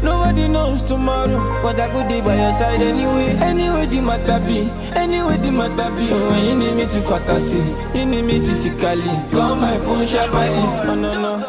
Nobody 0.03 0.47
knows 0.47 0.83
tomorrow, 0.83 1.39
but 1.63 1.79
I 1.79 1.89
could 1.89 2.07
be 2.07 2.21
by 2.21 2.35
your 2.35 2.53
side 2.53 2.81
anyway. 2.81 3.31
Anyway, 3.41 3.85
the 3.87 4.01
matter 4.01 4.39
anyway, 4.95 5.37
the 5.37 5.51
matter 5.51 5.89
be. 5.95 6.09
Oh, 6.11 6.29
when 6.29 6.45
you 6.45 6.55
need 6.55 6.75
me 6.75 6.85
to 6.85 7.01
fantasy, 7.01 7.63
you 7.97 8.05
need 8.05 8.23
me 8.23 8.39
physically. 8.39 9.01
Call 9.31 9.55
my 9.55 9.77
phone 9.79 10.05
sharply, 10.05 10.49
oh 10.89 10.95
no, 10.95 11.21
no. 11.21 11.45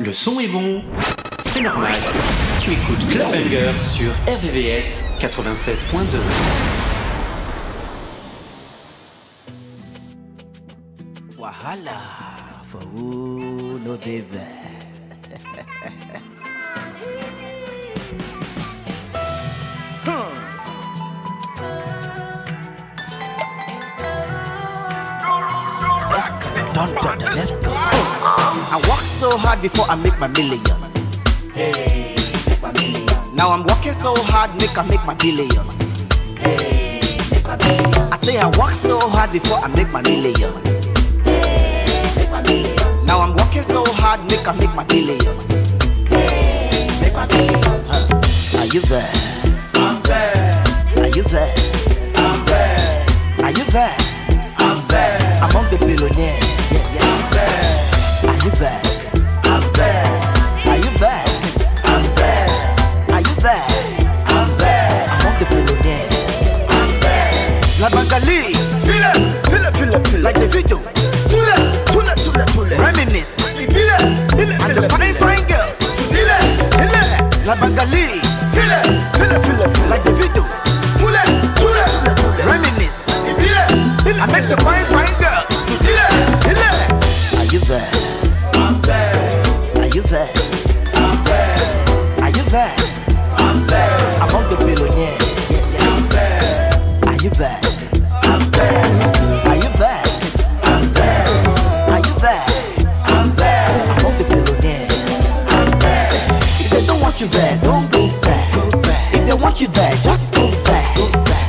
Le 0.00 0.12
son 0.12 0.40
est 0.40 0.48
bon, 0.48 0.82
c'est 1.42 1.62
normal. 1.62 1.94
Tu 2.58 2.72
écoutes 2.72 3.08
Clubbanger 3.10 3.76
sur 3.76 4.10
RVVS 4.26 5.18
96.2. 5.20 6.18
Wahala 11.38 12.31
فهو 12.72 13.78
no 13.84 13.96
deva. 13.96 14.46
Dun, 26.74 26.88
dun, 26.94 27.18
dun, 27.18 27.18
let's 27.36 27.58
go. 27.58 27.72
I 28.74 28.78
worked 28.88 29.10
so 29.20 29.36
hard 29.36 29.60
before 29.60 29.84
I 29.90 29.96
make 29.96 30.18
my 30.18 30.28
millions. 30.28 30.64
Hey, 31.54 32.16
make 32.48 32.62
my 32.62 32.72
millions. 32.72 33.36
Now 33.36 33.50
I'm 33.50 33.62
working 33.64 33.92
so 33.92 34.14
hard, 34.32 34.50
make 34.58 34.76
I 34.78 34.84
make 34.92 35.04
my 35.04 35.14
billions. 35.22 36.06
Hey, 36.38 37.00
make 37.30 37.44
my 37.44 37.56
billions. 37.56 38.12
I 38.14 38.16
say 38.16 38.38
I 38.38 38.46
work 38.58 38.72
so 38.72 38.98
hard 39.14 39.30
before 39.32 39.58
I 39.58 39.68
make 39.68 39.90
my 39.92 40.00
millions. 40.00 41.01
Now 43.06 43.20
I'm 43.20 43.34
working 43.36 43.62
so 43.62 43.84
hard, 43.86 44.20
make 44.30 44.46
I 44.46 44.52
make 44.52 44.74
my 44.74 44.84
billions. 44.84 45.24
Hey, 46.08 46.88
make 47.00 47.12
my 47.12 47.26
billions. 47.26 47.62
Huh. 47.88 48.58
Are 48.58 48.66
you 48.66 48.80
there? 48.82 49.10
I'm 49.74 50.02
there. 50.02 50.64
Are 50.96 51.08
you 51.08 51.22
there? 51.22 51.54
I'm 52.16 52.44
there. 52.46 53.06
Are 53.42 53.50
you 53.50 53.64
there? 53.64 53.96
I'm 54.58 54.78
there. 54.88 55.18
Among 55.42 55.68
the 55.70 55.78
billionaires. 55.78 56.96
I'm 57.00 57.22
there. 57.36 57.76
Are 58.30 58.38
you 58.44 58.50
there? 58.60 58.80
I'm 59.44 59.64
there. 59.72 60.08
Are 60.68 60.76
you 60.76 60.92
there? 60.98 61.24
I'm 61.84 62.04
there. 62.16 62.48
Are 63.12 63.20
you 63.20 63.34
there? 63.44 63.66
I'm 64.26 64.48
there. 64.58 65.04
Among 65.20 65.36
the 65.38 65.46
billionaires. 65.52 66.66
I'm 66.70 67.00
there. 67.00 67.60
La 67.80 67.88
Bangali. 67.90 68.54
Feel 68.84 69.04
it, 69.04 69.46
feel 69.48 69.64
it, 69.64 69.76
feel 69.76 69.94
it, 69.94 70.08
feel 70.08 70.20
it. 70.20 70.22
Like 70.22 70.38
the 70.38 70.48
video. 70.48 71.01
Reminisce. 72.82 73.30
And 74.64 74.74
the 74.74 74.88
fine, 74.90 75.14
fine 75.14 75.46
girls. 75.46 75.78
La 77.46 77.54
Bangali. 77.54 78.20
Like. 79.88 80.12
I 84.22 84.26
make 84.26 84.46
the 84.48 84.56
fine, 84.58 84.86
fine 84.86 85.14
girls. 85.20 85.46
Are 87.38 87.44
you 87.52 87.60
there? 87.60 87.90
I'm 88.54 88.80
there. 88.82 89.82
Are 89.82 89.88
you 89.88 90.02
there? 90.02 90.30
I'm 90.94 91.24
there. 91.24 92.22
Are 92.22 92.30
you 92.30 92.42
there? 92.50 92.81
You 107.22 107.28
there, 107.28 107.56
don't 107.62 107.90
go 107.92 108.08
there. 108.08 108.48
If 109.12 109.26
they 109.26 109.34
want 109.34 109.60
you 109.60 109.68
there, 109.68 109.94
just 110.02 110.34
go 110.34 110.50
there. 110.50 110.82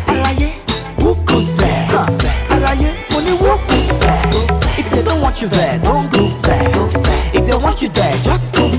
Alaye, 0.05 0.51
who 1.01 1.15
goes 1.25 1.55
there? 1.57 1.87
Alaye, 2.53 2.93
only 3.15 3.31
who 3.31 3.57
goes 3.67 3.99
there? 3.99 4.21
If 4.77 4.91
they 4.91 5.01
don't 5.01 5.21
want 5.21 5.41
you 5.41 5.47
there, 5.47 5.79
don't 5.79 6.11
go 6.11 6.29
there. 6.45 6.69
If 7.33 7.47
they 7.47 7.55
want 7.55 7.81
you 7.81 7.89
there, 7.89 8.13
just 8.21 8.53
go 8.55 8.69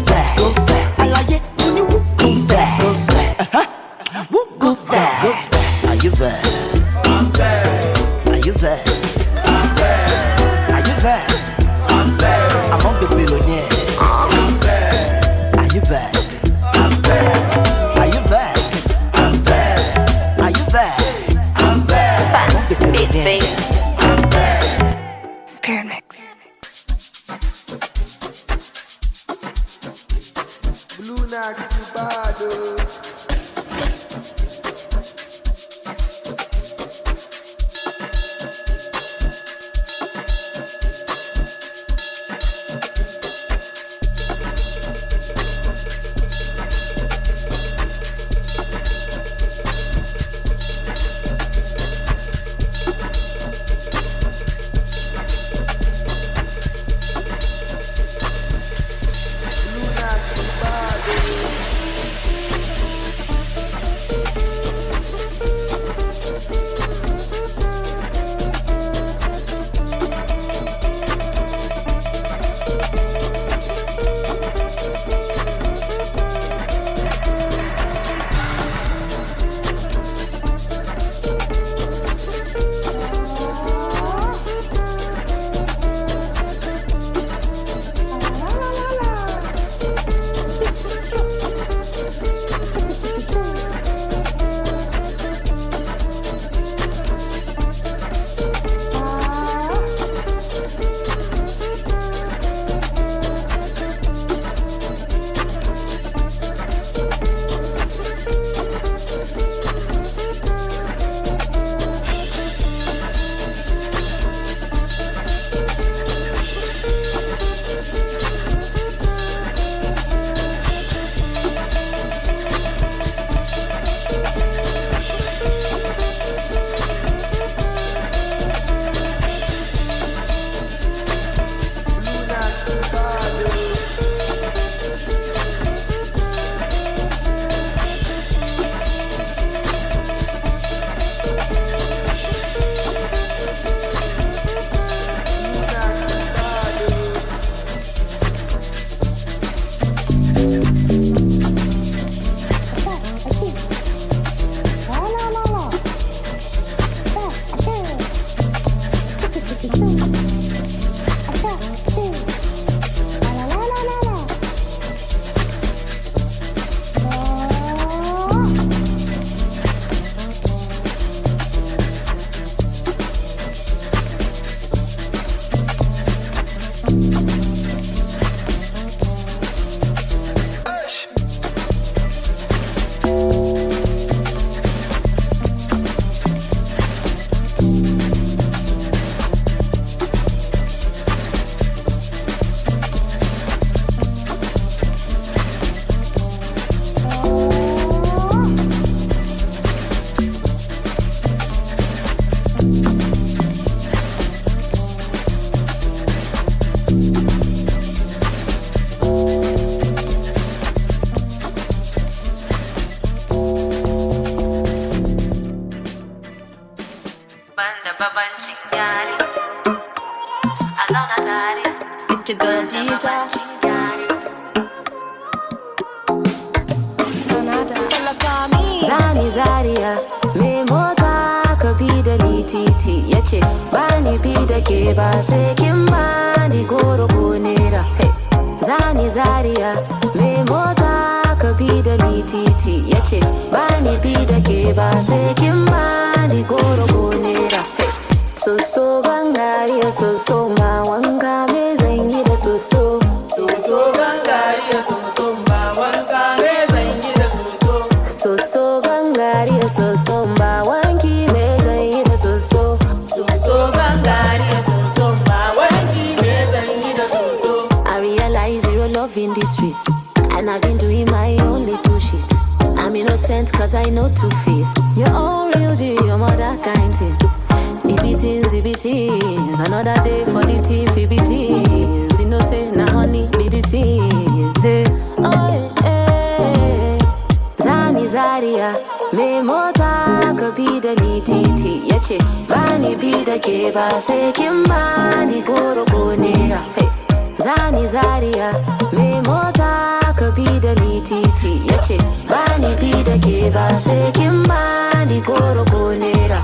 ce 301.87 301.97
bani 302.31 302.75
bi 302.81 302.91
da 303.07 303.17
ke 303.25 303.51
ba 303.55 303.67
sai 303.85 304.11
kin 304.17 304.43
bani 304.49 305.21
goro 305.27 305.65
ko 305.73 305.93
nera 306.03 306.41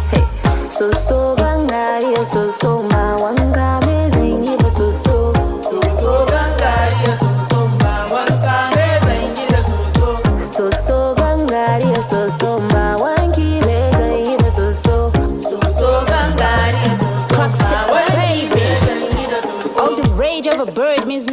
so 0.69 0.91
so 1.07 1.35
ganga 1.41 1.85
ya 2.13 2.23
so 2.33 2.43
so 2.61 2.83
ma 2.91 3.17
wanga 3.23 3.80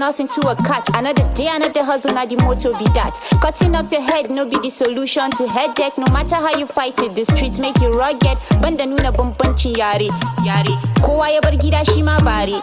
nothing 0.07 0.27
to 0.29 0.47
a 0.47 0.55
cat. 0.63 0.87
Another 0.95 1.27
day, 1.33 1.49
another 1.51 1.83
hustle, 1.83 2.13
now 2.13 2.25
the 2.25 2.37
motto 2.37 2.71
be 2.79 2.85
that. 2.95 3.11
Cutting 3.41 3.75
off 3.75 3.91
your 3.91 3.99
head, 3.99 4.31
no 4.31 4.45
be 4.47 4.55
the 4.59 4.69
solution 4.69 5.29
to 5.31 5.45
headache. 5.49 5.97
No 5.97 6.07
matter 6.13 6.35
how 6.35 6.57
you 6.57 6.65
fight 6.65 6.97
it, 6.99 7.13
the 7.13 7.25
streets 7.25 7.59
make 7.59 7.77
you 7.81 7.91
rugged. 7.91 8.37
Banda 8.61 8.85
nuna 8.85 9.11
bambancin 9.11 9.75
yare, 9.75 10.07
yare. 10.45 10.75
Kowa 11.03 11.29
ya 11.29 11.41
bar 11.41 11.51
gida 11.59 11.83
shi 11.83 12.01
ma 12.01 12.17
bare. 12.23 12.61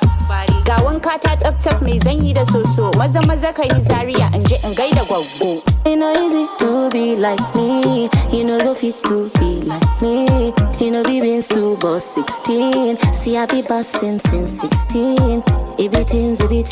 Ga 0.65 0.77
wanka 0.87 1.21
ta 1.21 1.37
tsaf 1.37 1.61
tsaf 1.61 1.83
mai 1.83 1.99
zanyi 1.99 2.33
da 2.33 2.45
soso. 2.45 2.91
Maza 2.97 3.21
maza 3.27 3.53
ka 3.53 3.63
yi 3.63 3.79
zaria 3.91 4.31
in 4.33 4.43
je 4.47 4.57
in 4.65 4.73
gaida 4.73 5.05
gwaggo. 5.05 5.61
It 5.87 5.97
no 5.97 6.09
easy 6.25 6.49
to 6.61 6.89
be 6.91 7.15
like 7.17 7.45
me. 7.55 8.09
You 8.33 8.45
know 8.45 8.59
go 8.59 8.75
fit 8.75 8.99
to 9.05 9.29
be 9.39 9.61
like 9.69 10.01
me. 10.01 10.55
You 10.81 10.91
know 10.93 11.03
be 11.03 11.21
been 11.21 11.43
to 11.43 11.77
boss 11.77 12.07
16. 12.15 12.97
See 13.13 13.37
I 13.37 13.45
be 13.45 13.61
bossing 13.61 14.19
since 14.19 14.61
16. 14.63 15.43
It 15.77 15.91
be 15.93 16.05
teens, 16.05 16.41
it 16.41 16.49
be 16.49 16.63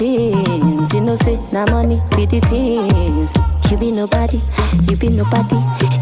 teens. 0.62 0.92
You 0.94 1.01
know 1.01 1.14
say 1.16 1.38
na 1.53 1.66
money 1.70 2.01
be 2.16 2.27
the 2.27 2.40
things. 2.40 3.33
You 3.70 3.79
be 3.79 3.90
nobody, 3.90 4.40
you 4.88 4.96
be 4.96 5.09
nobody. 5.09 5.57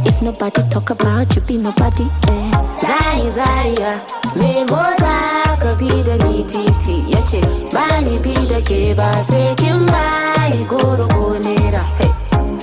If 0.09 0.23
nobody 0.23 0.63
talk 0.69 0.91
about 0.91 1.35
you, 1.37 1.43
be 1.43 1.57
nobody. 1.57 2.05
Eh. 2.29 2.51
Zani 2.83 3.31
Zaria, 3.31 4.03
me 4.37 4.65
mota 4.65 5.57
ka 5.61 5.75
bi 5.79 5.89
da 6.03 6.17
ni 6.25 6.45
titi 6.45 7.05
ya 7.13 7.21
ce 7.25 7.41
ba 7.73 8.01
ni 8.03 8.19
bi 8.19 8.35
da 8.51 8.61
ke 8.61 8.95
ba 8.97 9.23
sai 9.25 9.55
kin. 9.57 9.87
Hey. 11.99 12.11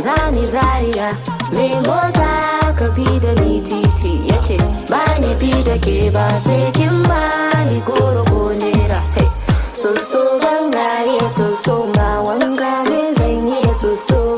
Zani 0.04 0.46
Zaria, 0.48 1.18
me 1.52 1.68
mota 1.88 2.74
ka 2.78 2.88
bi 2.96 3.06
da 3.20 3.34
ni 3.42 3.62
titi 3.62 4.28
ya 4.28 4.42
ce 4.42 4.58
ba 4.90 5.02
ni 5.22 5.34
bi 5.40 5.64
da 5.64 5.78
ke 5.78 6.12
ba 6.12 6.28
sai 6.38 6.72
kin 6.74 7.04
ko. 7.86 7.96
Hey. 9.16 9.37
Soso 9.78 10.40
gangariya 10.42 11.30
soso 11.30 11.86
ma 11.96 12.10
wanga 12.26 12.84
me 12.90 13.14
zan 13.14 13.48
yi 13.48 13.62
da. 13.62 13.74
Soso 13.74 14.37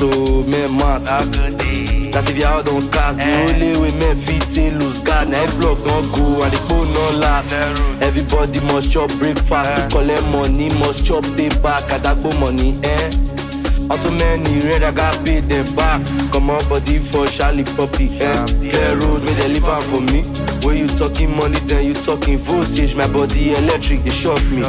Men 0.00 0.06
mat 0.06 0.18
o, 0.18 0.42
men 0.44 0.76
mat 0.76 1.02
That's 2.12 2.30
if 2.30 2.44
out 2.44 2.66
don't 2.66 2.90
cast 2.92 3.18
The 3.18 3.52
only 3.52 3.78
way 3.80 3.98
men 3.98 4.16
fit 4.16 4.42
say 4.44 4.70
lose 4.70 5.00
guard 5.00 5.28
Now 5.28 5.42
every 5.42 5.60
block 5.60 5.78
don't 5.84 6.10
go 6.12 6.42
and 6.42 6.52
the 6.52 6.56
phone 6.68 6.92
no 6.92 7.18
last 7.18 7.52
Everybody 8.02 8.60
must 8.72 8.90
chop 8.90 9.10
breakfast. 9.18 9.74
To 9.74 9.88
collect 9.96 10.24
money 10.32 10.68
must 10.78 11.04
chop 11.04 11.24
pay 11.36 11.48
back. 11.60 11.82
Adagbo 11.90 12.38
money 12.40 12.78
eh 12.84 13.27
Also 13.90 14.10
many 14.12 14.60
red 14.60 14.82
I 14.82 14.92
got 14.92 15.14
paid 15.24 15.44
them 15.44 15.64
back. 15.74 16.04
Come 16.32 16.50
on 16.50 16.66
body 16.68 16.98
for 16.98 17.26
Charlie 17.26 17.64
Puppy. 17.64 18.18
eh? 18.20 18.46
Clear 18.46 18.98
road 19.00 19.24
may 19.24 19.32
they 19.34 19.48
leave 19.48 19.64
am 19.64 19.82
for 19.82 20.00
me. 20.00 20.22
When 20.66 20.76
you 20.76 20.88
talking 20.88 21.34
money 21.36 21.58
then 21.60 21.86
you 21.86 21.94
talking 21.94 22.36
voltage 22.38 22.94
My 22.94 23.06
body 23.10 23.52
electric 23.54 24.02
they 24.04 24.10
shock 24.10 24.42
me. 24.50 24.62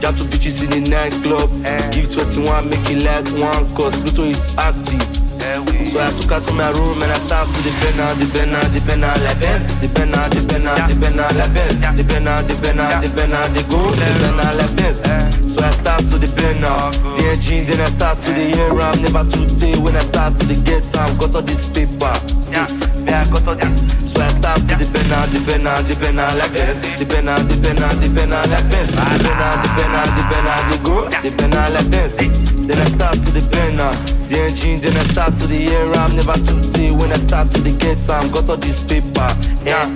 Jab 0.00 0.16
to 0.16 0.24
bitches 0.24 0.62
in 0.64 0.70
the 0.84 0.90
nightclub. 0.90 1.48
Give 1.92 2.10
21 2.12 2.68
make 2.68 2.90
it 2.90 3.02
like 3.04 3.26
one 3.40 3.64
Cause 3.74 3.98
Pluto 4.00 4.22
is 4.24 4.54
active 4.58 5.15
So 5.46 6.02
I 6.02 6.10
took 6.10 6.34
her 6.34 6.40
to 6.42 6.52
my 6.58 6.74
room 6.74 6.98
and 6.98 7.12
I 7.12 7.18
start 7.22 7.46
to 7.46 7.58
depend 7.62 8.02
on, 8.02 8.18
depend 8.18 8.50
on, 8.50 8.66
depend 8.74 9.04
on 9.06 9.14
like 9.22 9.38
Benz 9.38 9.78
Depend 9.78 10.16
on, 10.18 10.26
depend 10.34 10.66
on, 10.66 10.74
depend 10.90 11.20
on 11.22 11.30
like 11.38 11.54
Benz 11.54 11.78
Depend 11.94 12.26
on, 12.26 12.42
depend 12.50 12.80
on, 12.82 12.98
depend 12.98 13.30
on 13.30 13.54
the 13.54 13.62
go 13.70 13.78
Depend 13.94 14.42
on 14.42 14.58
like 14.58 14.74
Benz 14.74 14.98
So 15.46 15.62
I 15.62 15.70
start 15.70 16.02
to 16.10 16.18
depend 16.18 16.66
on 16.66 16.90
The 17.14 17.30
engine 17.30 17.62
then 17.62 17.78
I 17.78 17.86
start 17.94 18.18
to 18.26 18.30
the 18.34 18.44
hear 18.58 18.74
I'm 18.74 18.98
never 18.98 19.22
too 19.22 19.46
tay 19.54 19.78
when 19.78 19.94
I 19.94 20.02
start 20.02 20.34
to 20.34 20.44
the 20.50 20.58
get 20.66 20.82
time 20.90 21.14
Got 21.14 21.38
all 21.38 21.46
this 21.46 21.70
paper 21.70 22.14
See, 22.42 22.58
I 22.58 23.22
got 23.30 23.46
all 23.46 23.54
this 23.54 24.10
So 24.10 24.18
I 24.18 24.28
start 24.34 24.66
to 24.66 24.74
depend 24.74 25.14
on, 25.14 25.30
depend 25.30 25.68
on, 25.70 25.86
depend 25.86 26.18
on 26.18 26.38
like 26.42 26.58
Benz 26.58 26.82
Depend 26.98 27.30
on, 27.30 27.46
depend 27.46 27.86
on, 27.86 27.94
depend 28.02 28.34
on 28.34 28.42
like 28.50 28.66
Benz 28.66 28.90
Depend 28.90 29.38
on, 29.38 29.54
depend 29.62 29.94
on, 29.94 30.06
depend 30.10 30.46
on 30.50 30.62
the 30.74 30.78
go 30.82 30.96
Depend 31.22 31.54
on 31.54 31.70
like 31.70 31.86
Benz 31.86 32.18
Then 32.18 32.78
I 32.82 32.86
start 32.98 33.14
to 33.22 33.30
depend 33.30 33.78
on 33.78 33.94
the 34.28 34.40
engine 34.40 34.80
Then 34.80 34.96
I 34.96 35.04
start 35.04 35.36
to 35.36 35.46
the 35.46 35.56
hear 35.56 35.92
I'm 35.92 36.14
never 36.16 36.34
too 36.34 36.60
tay 36.72 36.90
when 36.90 37.12
I 37.12 37.16
start 37.16 37.50
to 37.50 37.60
the 37.60 37.72
get 37.72 37.98
time 38.04 38.30
Got 38.30 38.48
all 38.48 38.56
this 38.56 38.82
paper, 38.82 39.28
yeah 39.64 39.92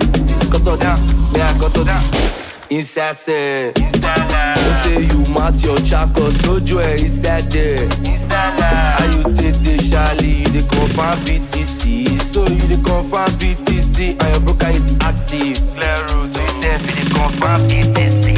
Got 0.49 0.67
all 0.67 0.77
this, 0.77 1.13
me 1.33 1.41
I 1.41 1.57
got 1.59 1.77
all 1.77 1.83
this 1.83 2.41
Inside 2.71 3.17
say, 3.17 3.73
don't 3.73 3.91
say 4.83 5.01
you 5.01 5.25
mat 5.33 5.61
your 5.61 5.75
chakos, 5.79 6.41
no 6.47 6.57
joy 6.57 6.83
inside 6.93 7.51
there. 7.51 7.85
How 8.29 9.05
you 9.07 9.23
take 9.35 9.59
the 9.59 9.75
Charlie, 9.91 10.37
you 10.37 10.45
the 10.45 10.61
confirm 10.69 11.19
BTC. 11.25 12.21
So 12.31 12.47
you 12.47 12.67
the 12.71 12.77
confirm 12.81 13.27
BTC, 13.41 14.15
and 14.23 14.31
your 14.31 14.39
broker 14.39 14.69
is 14.69 14.95
active. 15.01 15.59
Road, 15.75 16.33
so 16.33 16.41
you 16.41 16.47
say 16.61 16.79
you 16.79 16.93
the 16.95 17.05
confirm 17.13 17.61
BTC. 17.67 18.31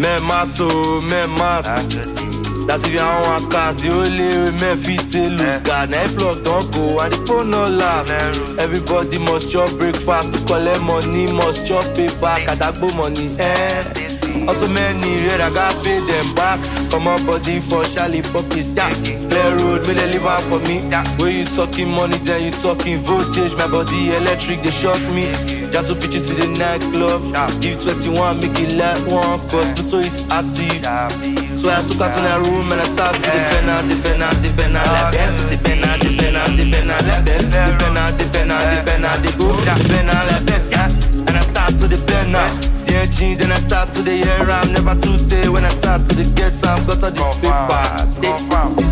Men 0.00 0.26
mat 0.26 0.58
oh, 0.58 1.02
men 1.02 1.28
mat. 1.34 2.33
That's 2.66 2.82
if 2.84 2.92
you 2.92 2.98
want 2.98 3.52
cars, 3.52 3.82
the 3.82 3.90
only 3.92 4.52
men 4.60 4.76
fit 4.78 5.00
say 5.02 5.28
lose 5.28 5.60
God. 5.60 5.90
Now 5.90 6.06
plug 6.16 6.44
don't 6.44 6.72
go 6.72 6.98
and 7.00 7.12
the 7.12 7.26
phone 7.26 7.50
no 7.50 7.66
last. 7.66 8.10
Everybody 8.58 9.18
must 9.18 9.50
chop 9.50 9.70
breakfast 9.76 10.32
to 10.32 10.44
collect 10.46 10.82
money, 10.82 11.30
must 11.32 11.66
chop 11.66 11.84
paper, 11.94 12.34
kadagbo 12.46 12.94
money. 12.96 13.36
Eh. 13.38 14.14
Also 14.48 14.68
many 14.68 15.26
red, 15.26 15.40
I 15.40 15.52
got 15.52 15.72
pay 15.84 16.00
them 16.00 16.34
back. 16.34 16.58
Come 16.90 17.08
on 17.08 17.24
body 17.24 17.60
for 17.60 17.84
Charlie 17.84 18.22
Poppy's 18.22 18.76
yeah. 18.76 18.90
Clear 19.28 19.56
road, 19.58 19.86
may 19.86 19.94
they 19.94 20.12
live 20.12 20.26
out 20.26 20.42
for 20.42 20.60
me. 20.68 20.80
When 21.20 21.36
you 21.36 21.44
talking 21.44 21.90
money, 21.90 22.18
then 22.18 22.44
you 22.44 22.50
talking 22.50 22.98
voltage. 22.98 23.54
My 23.56 23.66
body 23.66 24.14
electric, 24.16 24.62
they 24.62 24.70
shock 24.70 25.00
me. 25.12 25.32
Got 25.70 25.86
two 25.86 25.94
pitches 25.96 26.28
to 26.28 26.34
the 26.34 26.48
nightclub. 26.58 27.22
Give 27.60 27.80
21, 27.82 28.40
make 28.40 28.58
it 28.60 28.72
like 28.74 29.00
one. 29.06 29.40
Cause 29.48 29.70
Pluto 29.72 29.98
is 29.98 30.24
active. 30.30 31.43
So 31.64 31.72
I 31.72 31.80
took 31.80 31.96
out 31.96 32.12
to 32.12 32.20
the 32.20 32.36
room 32.44 32.68
and 32.76 32.76
I 32.76 32.84
started 32.84 33.24
to 33.24 33.30
depend 33.32 33.72
on, 33.72 33.88
depend 33.88 34.20
on, 34.20 34.36
depend 34.44 34.76
on, 34.76 34.84
like 34.84 35.16
best. 35.16 35.48
Depend 35.48 35.80
on, 35.88 35.96
depend 35.96 36.36
on, 36.36 36.48
depend 36.60 36.92
on, 36.92 37.00
like 37.08 37.24
best. 37.24 37.48
Depend 37.48 37.96
on, 37.96 38.12
depend 38.20 38.52
on, 38.52 38.60
depend 38.68 39.04
on, 39.08 39.16
the 39.24 39.30
go. 39.40 39.48
Depend 39.64 40.12
on, 40.12 40.22
like 40.28 40.44
best, 40.44 40.68
yeah. 40.68 40.92
And 41.24 41.32
I 41.32 41.40
start 41.40 41.72
to 41.80 41.88
depend 41.88 42.36
now. 42.36 42.52
Dear 42.84 43.08
jeans, 43.08 43.40
then 43.40 43.48
I 43.48 43.56
start 43.64 43.96
to 43.96 44.04
the 44.04 44.12
year. 44.12 44.44
I'm 44.44 44.76
never 44.76 44.92
too 44.92 45.16
tay 45.24 45.48
when 45.48 45.64
I 45.64 45.72
start 45.72 46.04
to 46.04 46.12
the 46.12 46.28
get 46.36 46.52
time. 46.60 46.84
Got 46.84 47.00
all 47.00 47.16
this 47.16 47.32
paper, 47.40 47.80
say, 48.12 48.28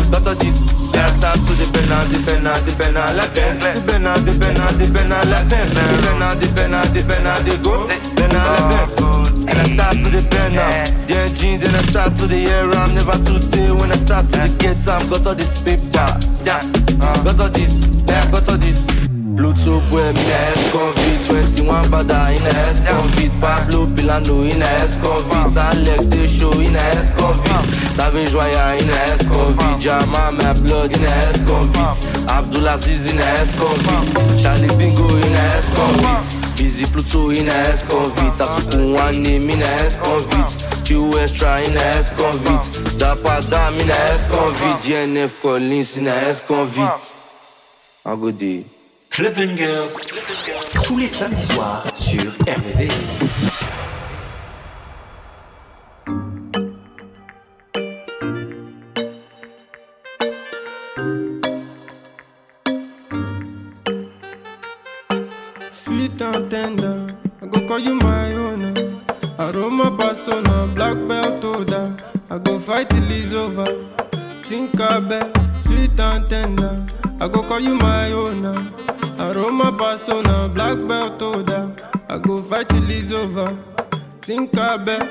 got 0.09 0.25
all 0.25 0.33
this. 0.33 0.57
Then 0.89 1.05
I 1.05 1.13
start 1.13 1.37
to 1.45 1.53
depend 1.53 1.93
on, 1.93 2.09
depend 2.09 2.47
on, 2.49 2.57
depend 2.65 2.97
on, 2.97 3.13
like 3.13 3.37
best. 3.37 3.61
Depend 3.61 4.09
on, 4.09 4.17
depend 4.25 4.57
on, 4.57 4.73
depend 4.81 5.13
on, 5.13 5.21
like 5.29 5.45
best. 5.45 5.77
Depend 5.77 6.25
on, 6.25 6.41
depend 6.41 6.73
on, 6.73 6.89
depend 6.89 7.27
on, 7.29 7.37
the 7.45 7.53
go. 7.61 7.85
Depend 7.85 8.33
on, 8.33 8.49
like 8.49 8.65
best. 8.73 9.02
I 9.63 9.75
start 9.75 9.95
to 10.03 10.09
depend 10.11 10.55
now. 10.55 10.83
Dear 11.07 11.27
jeans, 11.29 11.63
then 11.63 11.73
I 11.73 11.81
start 11.87 12.15
to 12.15 12.27
the 12.27 12.37
year. 12.37 12.69
I'm 12.71 12.93
never 12.93 13.15
too 13.23 13.39
tay 13.39 13.71
when 13.71 13.91
I 13.91 13.95
start 13.95 14.27
to 14.27 14.37
the 14.37 14.55
get 14.59 14.77
time. 14.83 15.07
Got 15.09 15.25
all 15.27 15.35
this 15.35 15.61
paper, 15.61 15.87
yeah. 16.43 16.61
Got 17.23 17.39
all 17.39 17.49
this, 17.49 17.71
yeah, 18.07 18.29
got 18.31 18.49
all 18.49 18.57
this. 18.57 18.85
Pluto 19.35 19.79
boy, 19.89 20.13
me 20.13 20.23
na 20.29 20.37
S-Convict 20.53 21.25
21 21.25 21.89
bada 21.89 22.35
in 22.37 22.45
a 22.45 22.53
S-Convict 22.69 23.33
Pablo 23.41 23.87
Pilano 23.87 24.45
in 24.45 24.61
a 24.61 24.65
S-Convict 24.85 25.57
Alex 25.57 26.05
Esho 26.13 26.53
in 26.63 26.75
a 26.75 26.79
S-Convict 27.01 27.89
Savage 27.89 28.33
Wire 28.35 28.77
in 28.77 28.89
a 28.89 28.93
S-Convict 29.17 29.81
Jama 29.81 30.31
my 30.37 30.53
blood 30.61 30.95
in 30.95 31.03
a 31.03 31.09
S-Convict 31.33 32.29
Abdulaziz 32.29 33.09
in 33.09 33.17
a 33.17 33.25
S-Convict 33.41 34.43
Charlie 34.43 34.67
Bingo 34.77 35.07
in 35.07 35.33
a 35.33 35.43
S-Convict 35.57 36.42
Busy 36.55 36.85
Pluto 36.85 37.29
in 37.31 37.47
a 37.49 37.51
S-Convict 37.51 38.37
Asukun 38.39 38.93
one 38.95 39.21
name 39.23 39.49
in 39.49 39.61
a 39.61 39.65
S-Convict 39.65 40.85
Q 40.85 41.17
Extra 41.19 41.61
in 41.61 41.75
a 41.75 41.79
S-Convict 41.99 42.65
Dapa 42.99 43.41
Dam 43.49 43.73
in 43.79 43.89
a 43.89 43.93
S-Convict 43.93 44.83
GNF 44.85 45.41
Collins 45.41 45.97
in 45.97 46.07
a 46.07 46.15
S-Convict 46.29 47.13
Un 48.05 48.17
go 48.19 48.31
day 48.31 48.63
Club 49.09 49.35
Bangers, 49.35 49.93
tous 50.83 50.97
les 50.97 51.07
samedis 51.07 51.45
soirs 51.53 51.83
sur 51.93 52.23
RVVS. 52.47 53.72
Call 67.73 67.79
you 67.79 67.95
my 67.95 68.31
owner. 68.33 68.71
Eh? 68.77 68.91
Aroma 69.39 69.89
persona, 69.97 70.67
black 70.75 70.95
belt 71.07 71.41
holder. 71.43 71.97
I 72.29 72.37
go 72.37 72.59
fight 72.59 72.87
till 72.87 73.11
it's 73.11 73.33
over. 73.33 73.65
Tinkerbell, 74.43 75.27
sweet 75.63 75.99
and 75.99 76.29
tender. 76.29 76.85
I 77.19 77.27
go 77.27 77.41
call 77.41 77.59
you 77.59 77.73
my 77.73 78.11
owner. 78.11 78.53
Eh? 78.59 79.31
Aroma 79.31 79.71
persona, 79.75 80.49
black 80.53 80.77
belt 80.87 81.19
holder. 81.19 81.75
I 82.09 82.19
go 82.19 82.43
fight 82.43 82.69
till 82.69 82.91
it's 82.91 83.11
over. 83.11 83.57
Tinkerbell, 84.21 85.09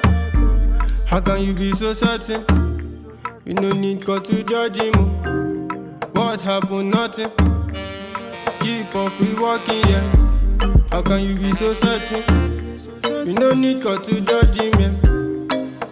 how 1.04 1.20
can 1.20 1.42
you 1.42 1.54
be 1.54 1.72
so 1.72 1.92
certain? 1.94 2.44
You 3.44 3.54
no 3.54 3.70
need 3.70 4.06
go 4.06 4.20
to 4.20 4.42
judge 4.44 4.76
him. 4.76 4.92
oh. 4.94 5.98
What 6.12 6.40
happened? 6.40 6.92
Nothing. 6.92 7.32
Keep 8.60 8.94
on 8.94 9.10
free 9.10 9.34
walking, 9.34 9.80
yeah. 9.88 10.14
How 10.92 11.02
can 11.02 11.24
you 11.24 11.34
be 11.34 11.50
so 11.52 11.74
certain? 11.74 12.51
You 13.04 13.34
no 13.34 13.52
need 13.52 13.82
go 13.82 13.98
to 13.98 14.20
judge 14.20 14.56
yeah. 14.56 14.90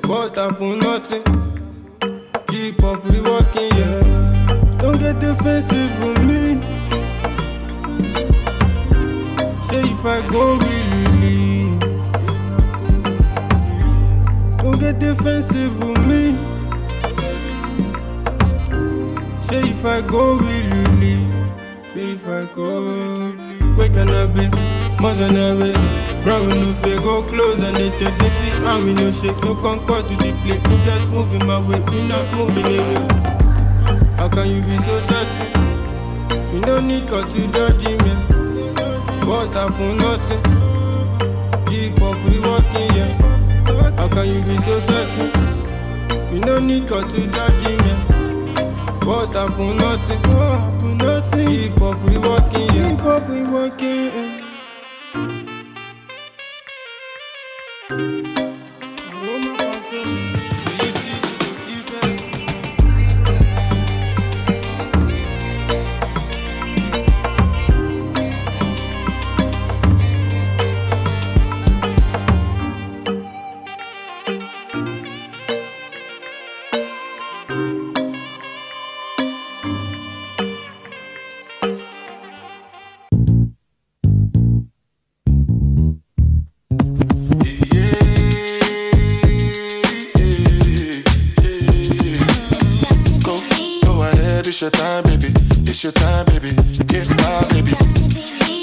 What 0.07 0.37
happened? 0.37 0.81
Nothing. 0.81 1.25
Keep 2.47 2.83
on 2.85 3.01
free 3.01 3.21
walking, 3.21 3.71
yeah. 3.77 4.77
Don't 4.79 4.99
get 4.99 5.19
defensive 5.19 5.93
with 6.03 6.25
me. 6.25 6.63
Say 9.65 9.83
if 9.83 10.05
I 10.05 10.21
go, 10.31 10.57
will 10.59 10.83
you 10.93 11.05
leave? 11.21 11.81
Don't 14.59 14.79
get 14.79 14.99
defensive 15.01 15.79
with 15.83 16.07
me. 16.07 16.37
Say 19.43 19.63
if 19.63 19.85
I 19.85 20.01
go, 20.03 20.37
will 20.37 20.45
you 20.45 20.85
leave? 20.99 21.33
Say 21.93 22.13
if 22.13 22.27
I 22.29 22.45
go, 22.55 23.31
where 23.77 23.89
can 23.89 24.09
I 24.09 24.27
be? 24.27 24.49
Must 25.01 25.21
I 25.21 25.55
be? 25.57 26.10
Brown 26.23 26.49
no 26.49 26.75
fear, 26.75 27.01
go 27.01 27.23
close 27.23 27.61
and 27.61 27.77
they 27.77 27.91
take 27.99 28.19
tea. 28.19 28.65
I'm 28.65 28.87
in 28.89 28.97
no 28.97 29.11
shake, 29.11 29.43
no 29.43 29.55
concord 29.55 30.07
to 30.09 30.17
the 30.17 30.33
plate. 30.43 30.63
Me 30.69 30.85
just 30.85 31.07
moving 31.09 31.47
my 31.47 31.59
way, 31.59 31.79
me 31.91 32.09
not 32.09 32.27
moving 32.35 32.67
away. 32.67 33.31
How 34.17 34.29
can 34.29 34.51
you 34.51 34.61
be 34.63 34.77
so 34.79 35.01
certain? 35.01 36.55
You 36.55 36.61
no 36.61 36.81
need 36.81 37.09
go 37.09 37.23
to 37.27 37.47
judge 37.53 37.85
me. 37.85 38.15
What 39.27 39.55
happened? 39.55 39.99
Nothing. 39.99 40.43
Keep 41.67 42.03
off, 42.03 42.19
we 42.29 42.39
walking, 42.41 42.95
yeah. 42.97 43.97
How 43.97 44.09
can 44.09 44.29
you 44.29 44.43
be 44.43 44.59
so 44.59 44.79
certain? 44.81 46.35
You 46.35 46.41
no 46.41 46.59
need 46.59 46.87
go 46.87 47.01
to 47.01 47.27
judge 47.27 47.65
me. 47.65 47.93
What 49.07 49.33
happened? 49.35 49.79
Nothing. 49.79 50.21
What 50.23 50.59
happened? 50.61 50.99
Nothing. 50.99 51.49
Keep 51.49 51.81
off, 51.81 52.03
we 52.05 52.19
walking, 52.19 52.75
yeah. 52.75 52.91
Keep 52.91 53.07
off, 53.07 53.29
we 53.29 53.43
walking, 53.43 54.05
yeah. 54.07 54.30
It's 94.51 94.61
your 94.61 94.71
time, 94.71 95.05
baby. 95.05 95.29
It's 95.63 95.85
your 95.85 95.93
time, 95.93 96.27
baby. 96.27 96.51
Get 96.91 97.09
my 97.09 97.47
baby. 97.51 97.71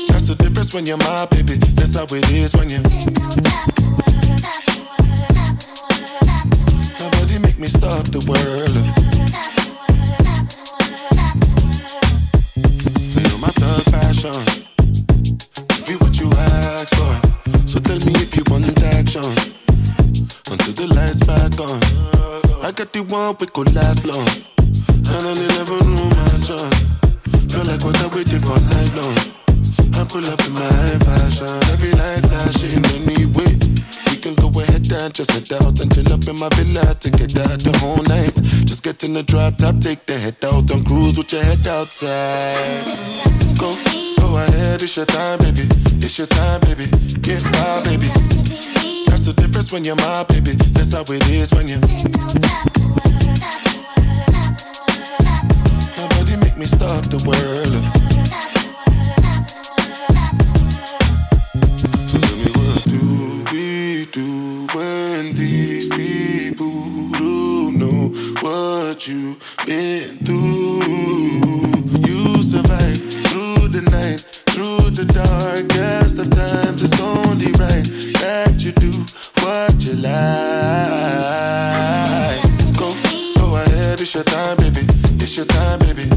That's 0.10 0.28
the 0.28 0.36
difference 0.38 0.74
when 0.74 0.86
you're 0.86 0.98
my 0.98 1.26
baby. 1.28 1.56
That's 1.80 1.96
how 1.96 2.04
it 2.12 2.30
is 2.30 2.54
when 2.56 2.70
you. 2.70 2.84
Nobody 7.00 7.40
make 7.40 7.58
me 7.58 7.70
stop 7.70 8.04
the 8.12 8.20
world. 8.28 8.76
Feel 13.14 13.38
my 13.40 13.52
thug 13.56 13.86
passion. 13.96 14.44
Give 15.86 15.90
you 15.92 15.98
what 16.00 16.20
you 16.20 16.30
ask 16.36 16.94
for. 16.96 17.14
So 17.66 17.80
tell 17.80 18.00
me 18.00 18.12
if 18.20 18.36
you 18.36 18.44
want 18.52 18.68
action. 18.84 19.24
Until 20.52 20.74
the 20.74 20.88
lights 20.94 21.24
back 21.24 21.58
on. 21.62 21.80
I 22.62 22.74
got 22.74 22.92
the 22.92 23.04
one 23.04 23.38
we 23.40 23.48
could 23.48 23.74
last 23.74 24.06
long. 24.06 24.57
And 25.10 25.28
I 25.28 25.34
never 25.34 25.78
room 25.86 26.10
mansion. 26.10 26.70
Feel 27.50 27.66
like 27.66 27.84
what 27.84 27.98
I 28.04 28.08
waited 28.14 28.42
for 28.42 28.60
night 28.74 28.94
long. 28.96 29.18
I 29.96 30.04
pull 30.04 30.26
up 30.26 30.42
in 30.46 30.54
my 30.54 31.00
fashion. 31.06 31.48
Every 31.74 31.92
light 31.92 32.26
flashing 32.26 32.84
anyway. 32.96 33.58
We 34.12 34.18
can 34.18 34.36
go 34.36 34.48
ahead 34.60 34.92
and 34.92 35.14
just 35.14 35.32
head 35.32 35.52
out 35.62 35.80
and 35.80 35.94
chill 35.94 36.12
up 36.12 36.28
in 36.28 36.38
my 36.38 36.50
villa 36.56 36.94
to 36.96 37.10
get 37.10 37.38
out 37.38 37.60
the 37.60 37.76
whole 37.80 38.04
night. 38.04 38.36
Just 38.66 38.84
get 38.84 39.04
in 39.04 39.14
the 39.14 39.24
drop 39.24 39.58
top, 39.58 39.80
take 39.80 40.06
the 40.06 40.18
head 40.18 40.38
out 40.44 40.70
and 40.72 40.86
cruise 40.86 41.18
with 41.18 41.32
your 41.32 41.44
head 41.44 41.66
outside. 41.68 42.84
Go, 43.58 43.76
go 44.20 44.38
ahead, 44.38 44.82
it's 44.82 44.96
your 44.98 45.06
time, 45.06 45.40
baby. 45.40 45.68
It's 46.04 46.18
your 46.18 46.28
time, 46.28 46.62
baby. 46.62 46.88
Get 47.22 47.44
my 47.44 47.82
baby. 47.84 48.08
That's 49.08 49.26
the 49.26 49.34
difference 49.36 49.72
when 49.72 49.84
you're 49.84 49.96
my 49.96 50.24
baby. 50.24 50.52
That's 50.76 50.94
how 50.94 51.06
it 51.08 51.30
is 51.30 51.52
when 51.54 51.68
you. 51.68 51.80
make 56.58 56.72
me 56.72 56.78
stop 56.78 57.04
the 57.06 57.18
world. 57.28 58.08
what 68.42 69.08
you 69.08 69.38
been 69.66 70.18
through. 70.26 70.82
You 72.08 72.42
through 73.28 73.68
the 73.68 73.82
night, 73.92 74.20
through 74.48 74.90
the 74.92 75.06
darkest 75.06 76.18
of 76.18 76.30
times. 76.32 76.82
It's 76.82 77.00
only 77.00 77.52
right 77.54 77.86
that 78.20 78.64
you 78.64 78.72
do 78.72 78.92
what 79.44 79.86
you 79.86 79.94
like. 79.94 80.18
Go, 82.78 82.96
go 83.36 83.56
ahead, 83.58 84.02
it's 84.02 84.14
your 84.16 84.24
time, 84.24 84.58
baby. 84.58 84.88
It's 85.20 85.36
your 85.36 85.46
time, 85.46 85.80
baby 85.80 86.17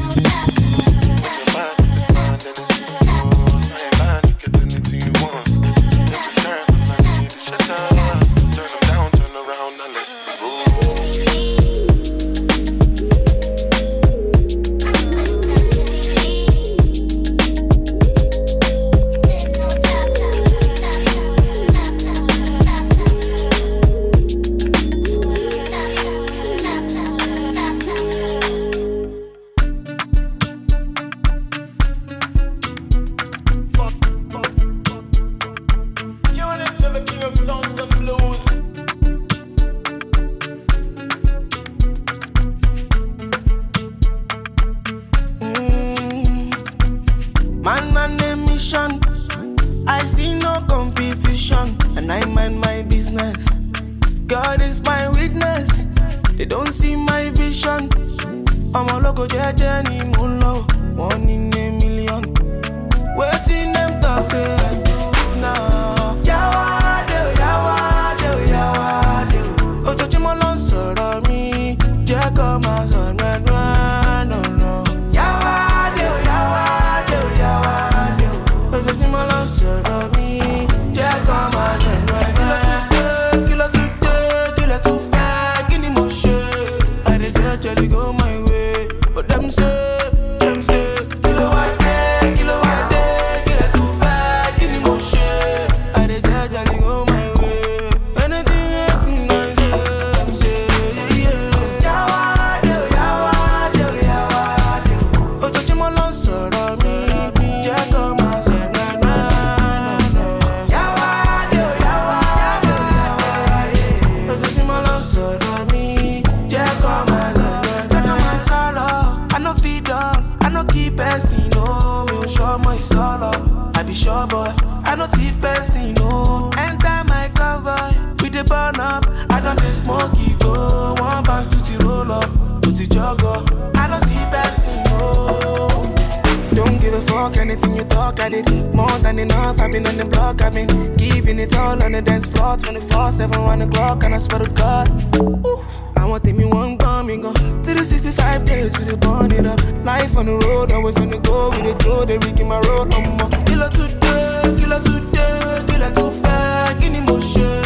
down 141.61 141.81
on 141.83 141.91
the 141.91 142.01
dance 142.01 142.27
floor 142.27 142.57
24, 142.57 143.11
7, 143.11 143.43
1 143.43 143.61
o'clock, 143.61 144.03
and 144.03 144.15
I 144.15 144.19
swear 144.19 144.39
to 144.45 144.51
God. 144.51 144.87
Ooh. 145.17 145.63
I 145.95 146.05
want 146.05 146.23
take 146.23 146.35
me 146.35 146.45
one 146.45 146.77
bomb 146.77 147.09
and 147.09 147.21
go 147.21 147.31
365 147.33 148.47
days 148.47 148.77
with 148.79 148.89
it, 148.89 148.99
burn 148.99 149.31
it 149.31 149.45
up. 149.45 149.59
Life 149.85 150.17
on 150.17 150.25
the 150.25 150.37
road, 150.45 150.71
always 150.71 150.97
on 150.97 151.09
the 151.11 151.19
go 151.19 151.49
with 151.49 151.63
the 151.63 151.73
throw, 151.83 152.05
they 152.05 152.17
rigging 152.17 152.47
my 152.47 152.59
road 152.67 152.89
no 152.89 152.99
more. 153.01 153.29
Killer 153.45 153.69
today, 153.69 154.41
killer 154.59 154.81
today, 154.89 155.63
killer 155.69 155.91
too 155.93 156.11
fast, 156.21 156.83
in 156.83 157.05
motion 157.05 157.63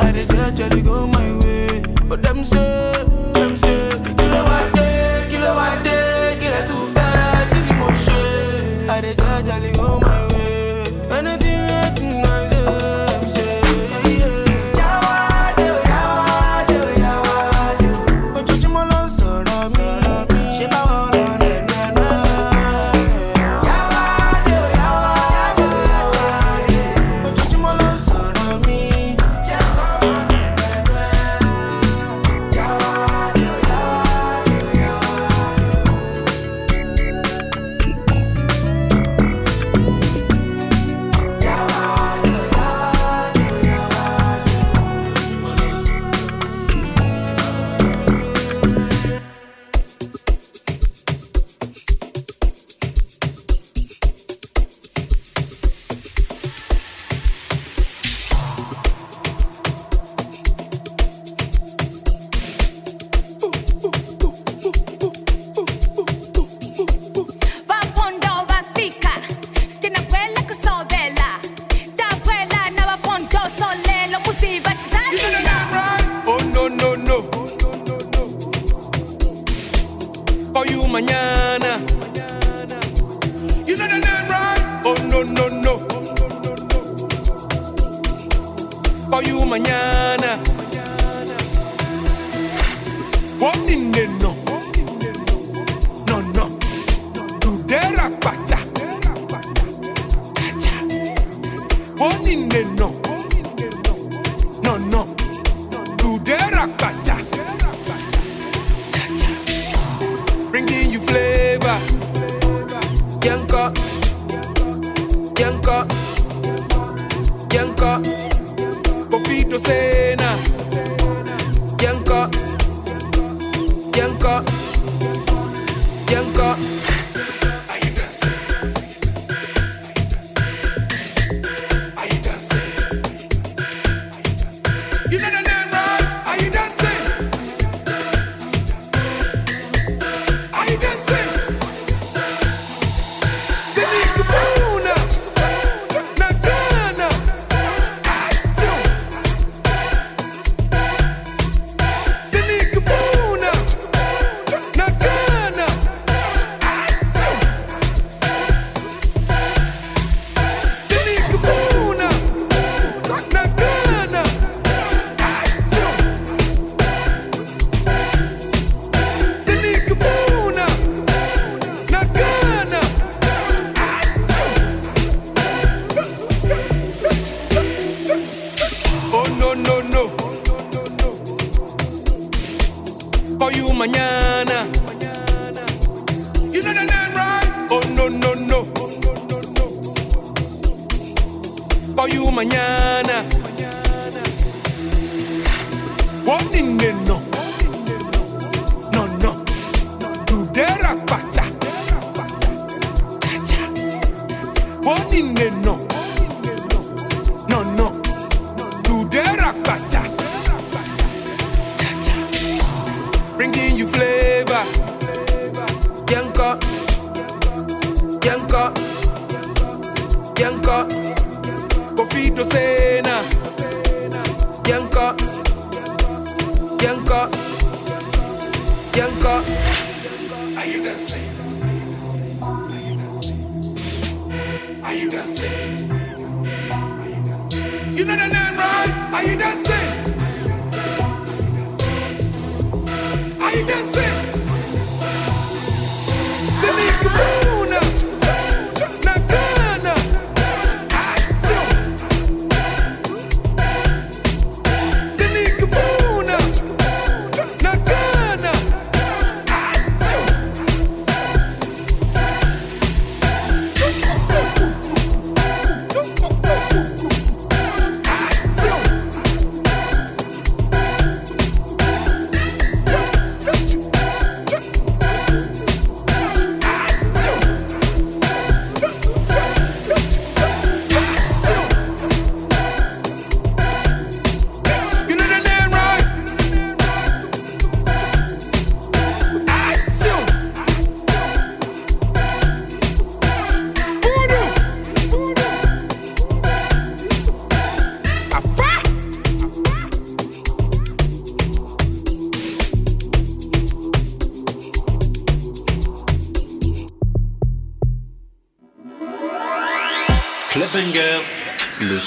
I 0.00 0.12
did 0.12 0.30
judge, 0.30 0.60
I 0.60 0.80
go 0.80 1.06
my 1.06 1.28
way, 1.40 1.82
but 2.08 2.22
them 2.22 2.44
say. 2.44 3.03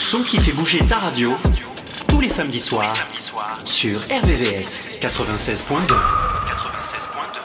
son 0.07 0.23
qui 0.23 0.39
fait 0.39 0.53
bouger 0.53 0.79
ta 0.85 0.99
radio, 0.99 1.35
tous 2.07 2.21
les 2.21 2.29
samedis 2.29 2.61
soirs, 2.61 2.95
soir, 3.11 3.59
sur 3.65 3.99
RVVS 3.99 5.01
96.2. 5.01 5.93
96.2. 6.47 7.41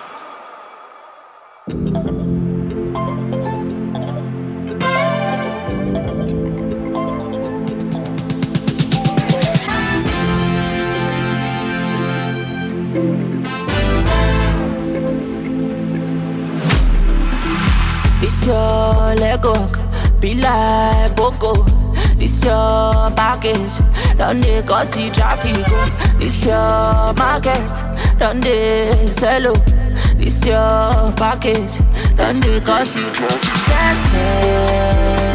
Be 20.21 20.35
like 20.37 21.17
Boko. 21.17 21.82
Oh. 22.45 23.03
This 23.03 23.07
your 23.07 23.16
package, 23.16 24.16
don't 24.16 24.40
they 24.40 24.62
cause 24.62 24.90
the 24.93 25.11
traffic? 25.11 25.66
This 26.18 26.45
your 26.45 27.14
market, 27.14 27.68
don't 28.18 28.40
they 28.40 29.11
sell? 29.11 29.47
Oh. 29.47 29.55
This 30.16 30.45
your 30.45 31.12
package, 31.12 31.78
don't 32.16 32.40
they 32.40 32.61
cause 32.61 32.95
the 32.95 33.11
traffic? 33.12 33.40
That's 33.68 35.28
it. 35.28 35.32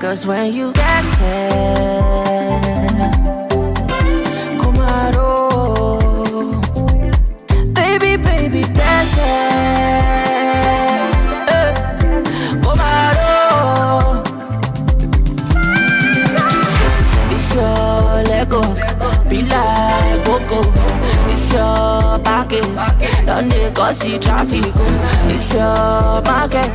Cause 0.00 0.24
when 0.24 0.50
you 0.54 0.72
get 0.72 1.04
it 1.20 2.09
Done 23.26 23.48
they 23.48 23.70
cause 23.70 23.98
the 24.00 24.18
traffic. 24.18 24.64
It's 25.32 25.52
your 25.52 26.22
market. 26.22 26.74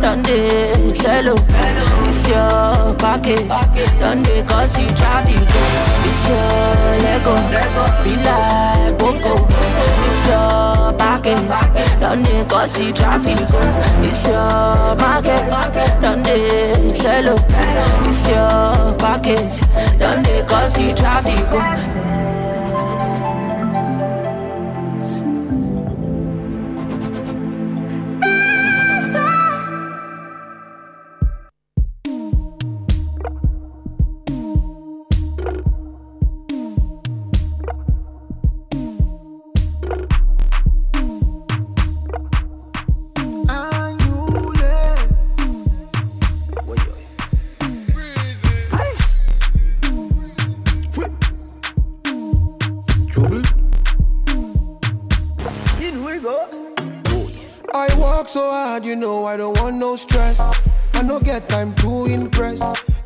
Done 0.00 0.22
they 0.22 0.92
sell. 0.92 1.28
oh. 1.28 2.06
It's 2.06 2.28
your 2.28 2.94
package. 2.96 3.48
Done 4.00 4.22
they 4.22 4.42
cause 4.44 4.72
the 4.72 4.86
traffic. 4.94 5.48
It's 6.06 6.28
your 6.28 6.94
Lego. 7.04 7.34
Be 8.04 8.16
like 8.24 8.98
Boko. 8.98 9.46
It's 10.06 10.26
your 10.28 10.92
package. 10.98 12.00
Done 12.00 12.22
they 12.22 12.44
cause 12.44 12.72
the 12.74 12.92
traffic. 12.92 13.38
It's 14.04 14.24
your 14.26 14.96
market. 14.96 15.48
Done 16.00 16.22
they 16.22 16.92
sell. 16.92 17.28
oh. 17.28 18.06
It's 18.06 18.28
your 18.28 18.94
package. 18.98 19.60
Done 19.98 20.22
they 20.22 20.44
cause 20.46 20.72
the 20.74 20.94
traffic. 20.94 21.48
oh. 21.52 22.13
Stress. 59.96 60.40
I 60.94 61.02
no 61.02 61.20
get 61.20 61.48
time 61.48 61.74
to 61.76 62.06
impress. 62.06 62.60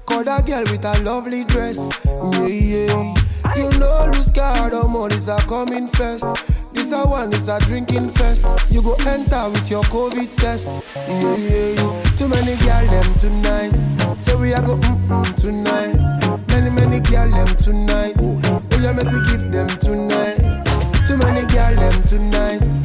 Call 0.06 0.24
that 0.24 0.46
girl 0.46 0.62
with 0.64 0.84
a 0.84 1.02
lovely 1.02 1.44
dress. 1.44 1.78
Yeah, 2.04 2.46
yeah. 2.46 3.14
You 3.56 3.70
know, 3.78 4.10
lose 4.12 4.30
card, 4.30 4.72
or 4.72 4.88
more 4.88 5.10
is 5.12 5.28
a 5.28 5.36
coming 5.48 5.88
first. 5.88 6.26
This 6.72 6.92
a 6.92 7.06
one 7.06 7.32
is 7.32 7.48
a 7.48 7.58
drinking 7.60 8.08
fest. 8.10 8.44
You 8.70 8.82
go 8.82 8.94
enter 9.06 9.50
with 9.50 9.70
your 9.70 9.82
COVID 9.84 10.36
test. 10.36 10.68
Yeah, 10.94 11.36
yeah, 11.36 11.68
yeah. 11.74 12.02
Too 12.16 12.28
many 12.28 12.56
girl 12.56 12.86
them 12.86 13.14
tonight. 13.14 14.18
So 14.18 14.38
we 14.38 14.52
a 14.52 14.60
go 14.60 14.76
mm 14.76 15.08
mm 15.08 15.34
tonight. 15.40 16.48
Many 16.48 16.70
many 16.70 17.00
girl 17.00 17.30
them 17.30 17.56
tonight. 17.56 18.14
Oh 18.20 18.78
yeah, 18.80 18.92
make 18.92 19.10
we 19.10 19.20
give 19.30 19.50
them 19.50 19.68
tonight. 19.78 20.38
Too 21.06 21.16
many 21.16 21.46
girl 21.52 21.74
them 21.74 22.02
tonight. 22.04 22.77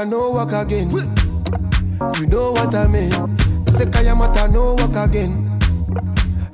Kayamata 0.00 0.08
no 0.08 0.30
work 0.32 0.52
again. 0.52 0.90
You 2.18 2.26
know 2.26 2.52
what 2.52 2.74
I 2.74 2.86
mean. 2.86 3.12
I 3.12 3.70
say 3.72 3.84
Kayamata 3.84 4.50
no 4.50 4.74
work 4.74 4.96
again. 4.96 5.58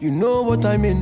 You 0.01 0.11
know 0.11 0.43
what 0.43 0.65
I 0.65 0.77
mean. 0.77 1.01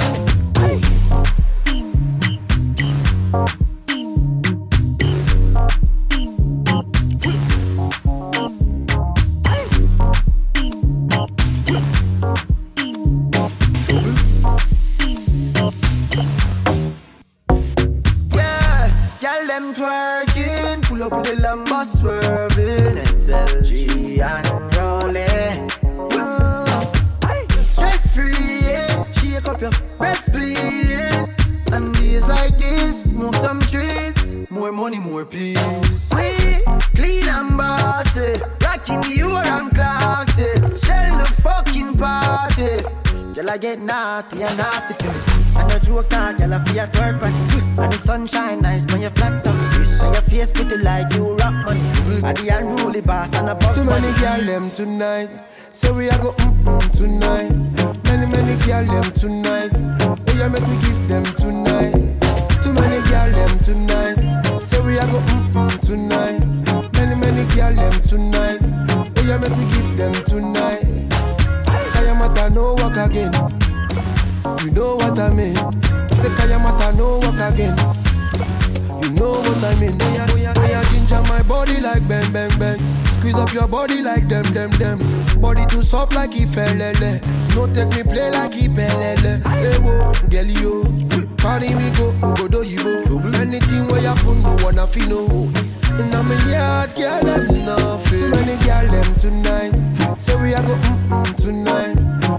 A 96.85 97.01
yard 97.01 97.23
girl 97.25 97.37
them 97.37 97.65
nothing. 97.65 98.19
Too 98.19 98.29
many 98.29 98.65
girl 98.65 98.87
them 98.91 99.15
tonight. 99.17 100.19
Say 100.19 100.37
we 100.37 100.53
a 100.53 100.63
go 100.63 100.75
mm 100.75 101.09
mm 101.09 101.37
tonight. 101.37 101.97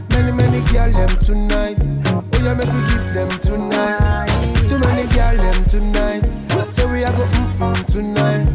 Many 0.09 0.31
many 0.31 0.61
girl 0.71 0.91
them 0.91 1.17
tonight. 1.19 1.77
Oh 2.07 2.39
yeah, 2.43 2.53
make 2.53 2.67
we 2.67 2.81
give 2.89 3.13
them 3.13 3.29
tonight. 3.39 4.27
Too 4.69 4.79
many 4.79 5.07
girl 5.13 5.37
them 5.37 5.65
tonight. 5.65 6.23
Say 6.69 6.85
we 6.85 7.03
a 7.03 7.11
go 7.11 7.25
mm 7.25 7.57
mm 7.59 7.85
tonight. 7.85 8.45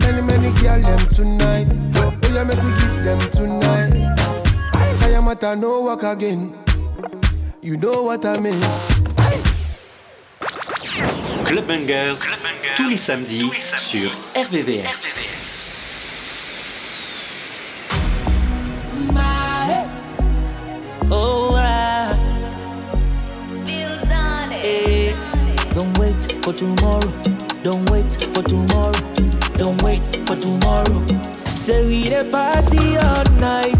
Many 0.00 0.22
many 0.22 0.50
girl 0.60 0.80
them 0.80 1.08
tonight. 1.08 1.66
Oh 1.96 2.12
yeah, 2.32 2.44
make 2.44 2.62
we 2.62 2.70
give 2.80 3.04
them 3.04 3.20
tonight. 3.30 3.92
Kayamata 5.00 5.58
no 5.58 5.82
work 5.82 6.02
again. 6.02 6.52
You 7.62 7.76
know 7.76 8.02
what 8.02 8.24
I 8.24 8.38
mean. 8.38 8.60
Club 11.44 11.64
Bangers, 11.66 12.18
tous 12.74 12.88
les 12.88 12.96
samedis 12.96 13.50
sur 13.76 14.10
RVVS. 14.34 15.14
Oh, 15.16 15.35
for 26.46 26.52
tomorrow. 26.52 27.12
Don't 27.64 27.90
wait 27.90 28.12
for 28.32 28.40
tomorrow. 28.40 28.92
Don't 29.54 29.82
wait 29.82 30.06
for 30.26 30.36
tomorrow. 30.36 31.04
Say 31.44 31.84
we 31.84 32.08
the 32.08 32.24
party 32.30 32.96
all 33.08 33.24
night. 33.40 33.74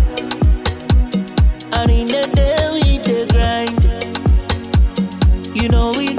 And 1.78 1.88
in 1.92 2.08
the 2.08 2.26
day 2.34 2.58
we 2.74 2.98
the 2.98 3.26
grind. 3.30 3.84
You 5.54 5.68
know 5.68 5.92
we 5.96 6.15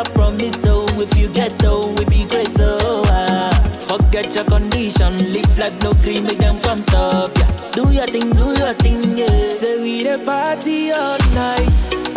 Never 0.00 0.12
promise, 0.14 0.58
so 0.62 0.86
if 0.98 1.14
you 1.18 1.28
get 1.28 1.58
though, 1.58 1.86
we 1.92 2.06
be 2.06 2.24
great, 2.24 2.48
so 2.48 3.02
ah. 3.08 3.50
Forget 3.80 4.34
your 4.34 4.44
condition, 4.44 5.14
live 5.30 5.58
life 5.58 5.78
no 5.82 5.92
cream, 5.92 6.24
make 6.24 6.38
them 6.38 6.58
come 6.60 6.78
stop, 6.78 7.36
yeah. 7.36 7.70
Do 7.72 7.90
your 7.92 8.06
thing, 8.06 8.30
do 8.30 8.54
your 8.58 8.72
thing, 8.72 9.18
yeah. 9.18 9.46
Say 9.46 9.78
we 9.82 10.02
the 10.04 10.18
party 10.24 10.90
all 10.92 11.18
night, 11.34 12.09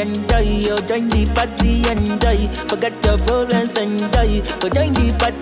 say 0.00 0.08
enjoy. 0.08 0.72
Oh, 0.72 0.78
join 0.86 1.08
the 1.08 1.26
party, 1.34 1.72
enjoy. 1.88 2.48
Forget 2.68 2.92
your 3.04 3.18
problems, 3.18 3.76
enjoy. 3.76 4.42
Oh, 4.62 4.68
join 4.68 4.92
the 4.92 5.14
party, 5.18 5.39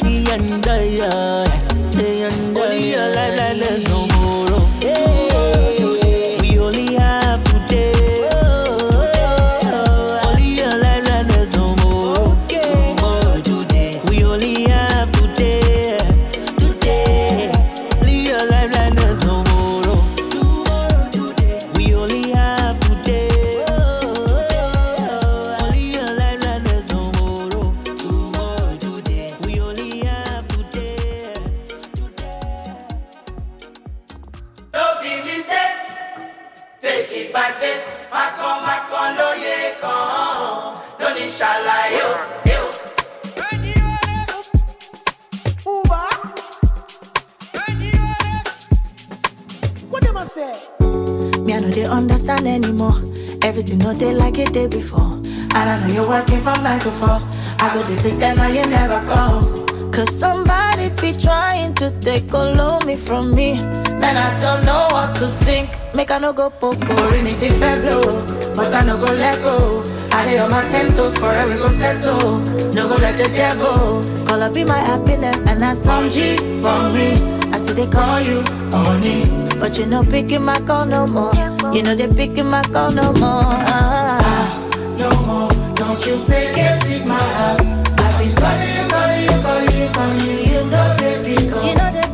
no 66.28 66.34
go 66.34 66.50
poco. 66.50 66.94
Take 67.38 67.52
fair 67.52 67.80
blow. 67.80 68.22
But 68.54 68.74
I 68.74 68.84
no 68.84 68.98
go 68.98 69.06
let 69.12 69.40
go. 69.42 69.82
I 70.12 70.26
lay 70.26 70.38
on 70.38 70.50
my 70.50 70.62
ten 70.68 70.92
toes 70.92 71.14
forever 71.14 71.56
go 71.56 71.68
settle. 71.70 72.38
No 72.74 72.86
go 72.88 72.96
let 72.96 73.16
the 73.16 73.28
devil 73.34 74.04
call 74.26 74.42
up 74.42 74.52
be 74.52 74.64
my 74.64 74.76
happiness. 74.78 75.46
And 75.46 75.62
that's 75.62 75.80
some 75.80 76.10
G 76.10 76.36
for 76.62 76.80
me. 76.92 77.16
I 77.52 77.56
see 77.56 77.72
they 77.72 77.86
call 77.86 78.20
you 78.20 78.42
honey. 78.72 79.24
But 79.58 79.78
you 79.78 79.86
no 79.86 80.02
picking 80.04 80.44
my 80.44 80.60
call 80.60 80.84
no 80.84 81.06
more. 81.06 81.32
You 81.72 81.82
know 81.82 81.94
they 81.94 82.08
picking 82.08 82.46
my 82.50 82.62
call 82.64 82.90
no 82.92 83.12
more. 83.14 83.48
Ah, 83.72 84.60
No 84.98 85.08
more, 85.26 85.48
don't 85.76 86.04
you 86.06 86.16
play 86.26 86.52
games 86.54 86.84
with 86.84 87.08
my 87.08 87.14
heart. 87.38 87.60
I've 87.62 88.18
been 88.18 88.34
calling 88.36 88.72
you, 88.76 88.84
calling 88.92 89.22
you, 89.24 89.38
calling 89.46 89.76
you, 89.80 89.88
calling 89.96 90.20
you. 90.26 90.36
You 90.52 90.60
know 90.72 90.96
they 90.98 91.14
pick 91.24 91.52
up. 91.52 91.64
You 91.64 91.74
know 91.74 91.90
they 91.96 92.07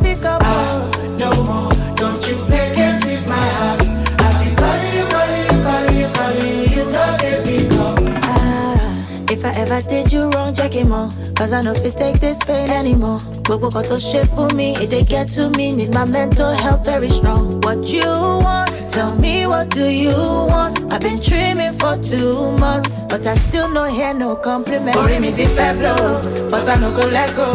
If 9.64 9.70
ever 9.72 9.88
did 9.88 10.12
you 10.12 10.28
wrong, 10.28 10.52
check 10.52 10.74
him. 10.74 10.90
Cause 11.34 11.54
I 11.54 11.62
know 11.62 11.72
if 11.72 11.82
you 11.82 11.90
take 11.90 12.20
this 12.20 12.36
pain 12.44 12.68
anymore. 12.68 13.18
Gbogbo 13.48 13.72
kan 13.72 13.84
tó 13.88 13.96
ṣe 13.96 14.20
fún 14.28 14.52
mi, 14.54 14.74
it 14.76 14.90
dey 14.90 15.02
get 15.04 15.30
to 15.32 15.48
me. 15.56 15.72
Need 15.72 15.88
my 15.94 16.04
mental 16.04 16.52
health 16.52 16.84
very 16.84 17.08
strong. 17.08 17.62
What 17.62 17.88
you 17.88 18.04
want? 18.44 18.68
Tell 18.90 19.16
me 19.16 19.46
what 19.46 19.70
do 19.70 19.88
you 19.88 20.12
want? 20.52 20.92
I've 20.92 21.00
been 21.00 21.16
dreaming 21.18 21.72
for 21.80 21.96
two 21.96 22.52
months, 22.60 23.04
but 23.08 23.26
I 23.26 23.36
still 23.36 23.68
no 23.68 23.84
hear 23.84 24.12
no 24.12 24.36
compliment. 24.36 24.96
Ori 24.98 25.18
mi 25.18 25.32
ti 25.32 25.46
fẹ́ 25.56 25.78
blow, 25.80 26.20
but 26.50 26.68
I 26.68 26.76
no 26.76 26.92
go 26.92 27.06
let 27.08 27.34
go. 27.34 27.48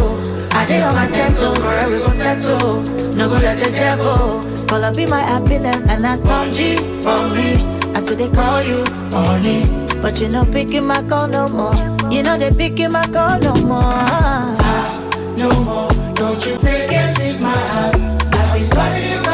I 0.57 0.65
dey 0.65 0.81
on 0.81 0.95
my 0.95 1.05
ten 1.07 1.31
toes, 1.35 1.57
forever 1.61 1.91
we 1.93 1.97
go 1.99 2.09
settle. 2.09 2.81
No 3.17 3.29
go 3.29 3.37
let 3.37 3.59
the 3.61 3.69
devil 3.69 4.41
Call 4.67 4.83
up 4.83 4.95
be 4.95 5.05
my 5.05 5.21
happiness, 5.21 5.85
and 5.87 6.03
that's 6.03 6.23
some 6.23 6.51
G 6.53 6.77
for 7.05 7.21
me. 7.37 7.61
I 7.93 7.99
see 8.01 8.15
they 8.15 8.29
call 8.33 8.63
you 8.63 8.81
honey, 9.13 9.61
but 10.01 10.19
you 10.19 10.27
know 10.29 10.43
picking 10.45 10.87
my 10.87 11.01
call 11.07 11.27
no 11.27 11.47
more. 11.49 11.98
You 12.11 12.23
know 12.23 12.37
they 12.37 12.51
picking 12.51 12.91
my 12.91 13.05
call 13.07 13.39
no 13.39 13.53
more. 13.65 13.81
Ah, 13.83 15.35
no 15.37 15.49
more. 15.63 15.89
Don't 16.15 16.43
you 16.45 16.57
play 16.57 16.87
games 16.89 17.17
with 17.19 17.41
my 17.41 17.55
heart. 17.55 17.95
I've 18.33 18.53
been 18.53 18.69
calling 18.71 19.09
you, 19.11 19.28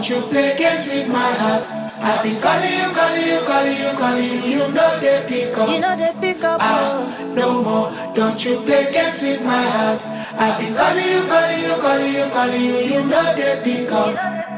Don't 0.00 0.08
you 0.08 0.22
play 0.32 0.56
games 0.56 0.86
with 0.86 1.08
my 1.08 1.30
heart. 1.30 1.66
I've 2.00 2.22
been 2.22 2.40
calling 2.40 2.72
you, 2.72 2.88
calling 2.96 3.26
you, 3.26 3.40
calling 3.44 3.76
you, 3.76 3.92
calling 3.98 4.24
you. 4.24 4.40
You 4.48 4.72
know 4.72 4.98
they 4.98 5.22
pick 5.28 5.58
up. 5.58 5.68
You 5.68 5.78
know 5.78 5.94
they 5.94 6.14
pick 6.18 6.42
up. 6.42 6.58
Ah, 6.58 7.04
no 7.36 7.62
more. 7.62 7.92
Don't 8.14 8.42
you 8.42 8.62
play 8.62 8.90
games 8.90 9.20
with 9.20 9.44
my 9.44 9.60
heart. 9.60 10.00
I've 10.40 10.58
been 10.58 10.74
calling 10.74 11.04
you, 11.04 11.20
calling 11.28 11.60
you, 11.60 11.74
calling 11.84 12.14
you, 12.14 12.24
calling 12.32 12.64
you. 12.64 12.76
You 12.80 13.04
know 13.12 13.36
they 13.36 13.60
pick 13.62 13.92
up. 13.92 14.14
pick 14.14 14.24
up. 14.24 14.49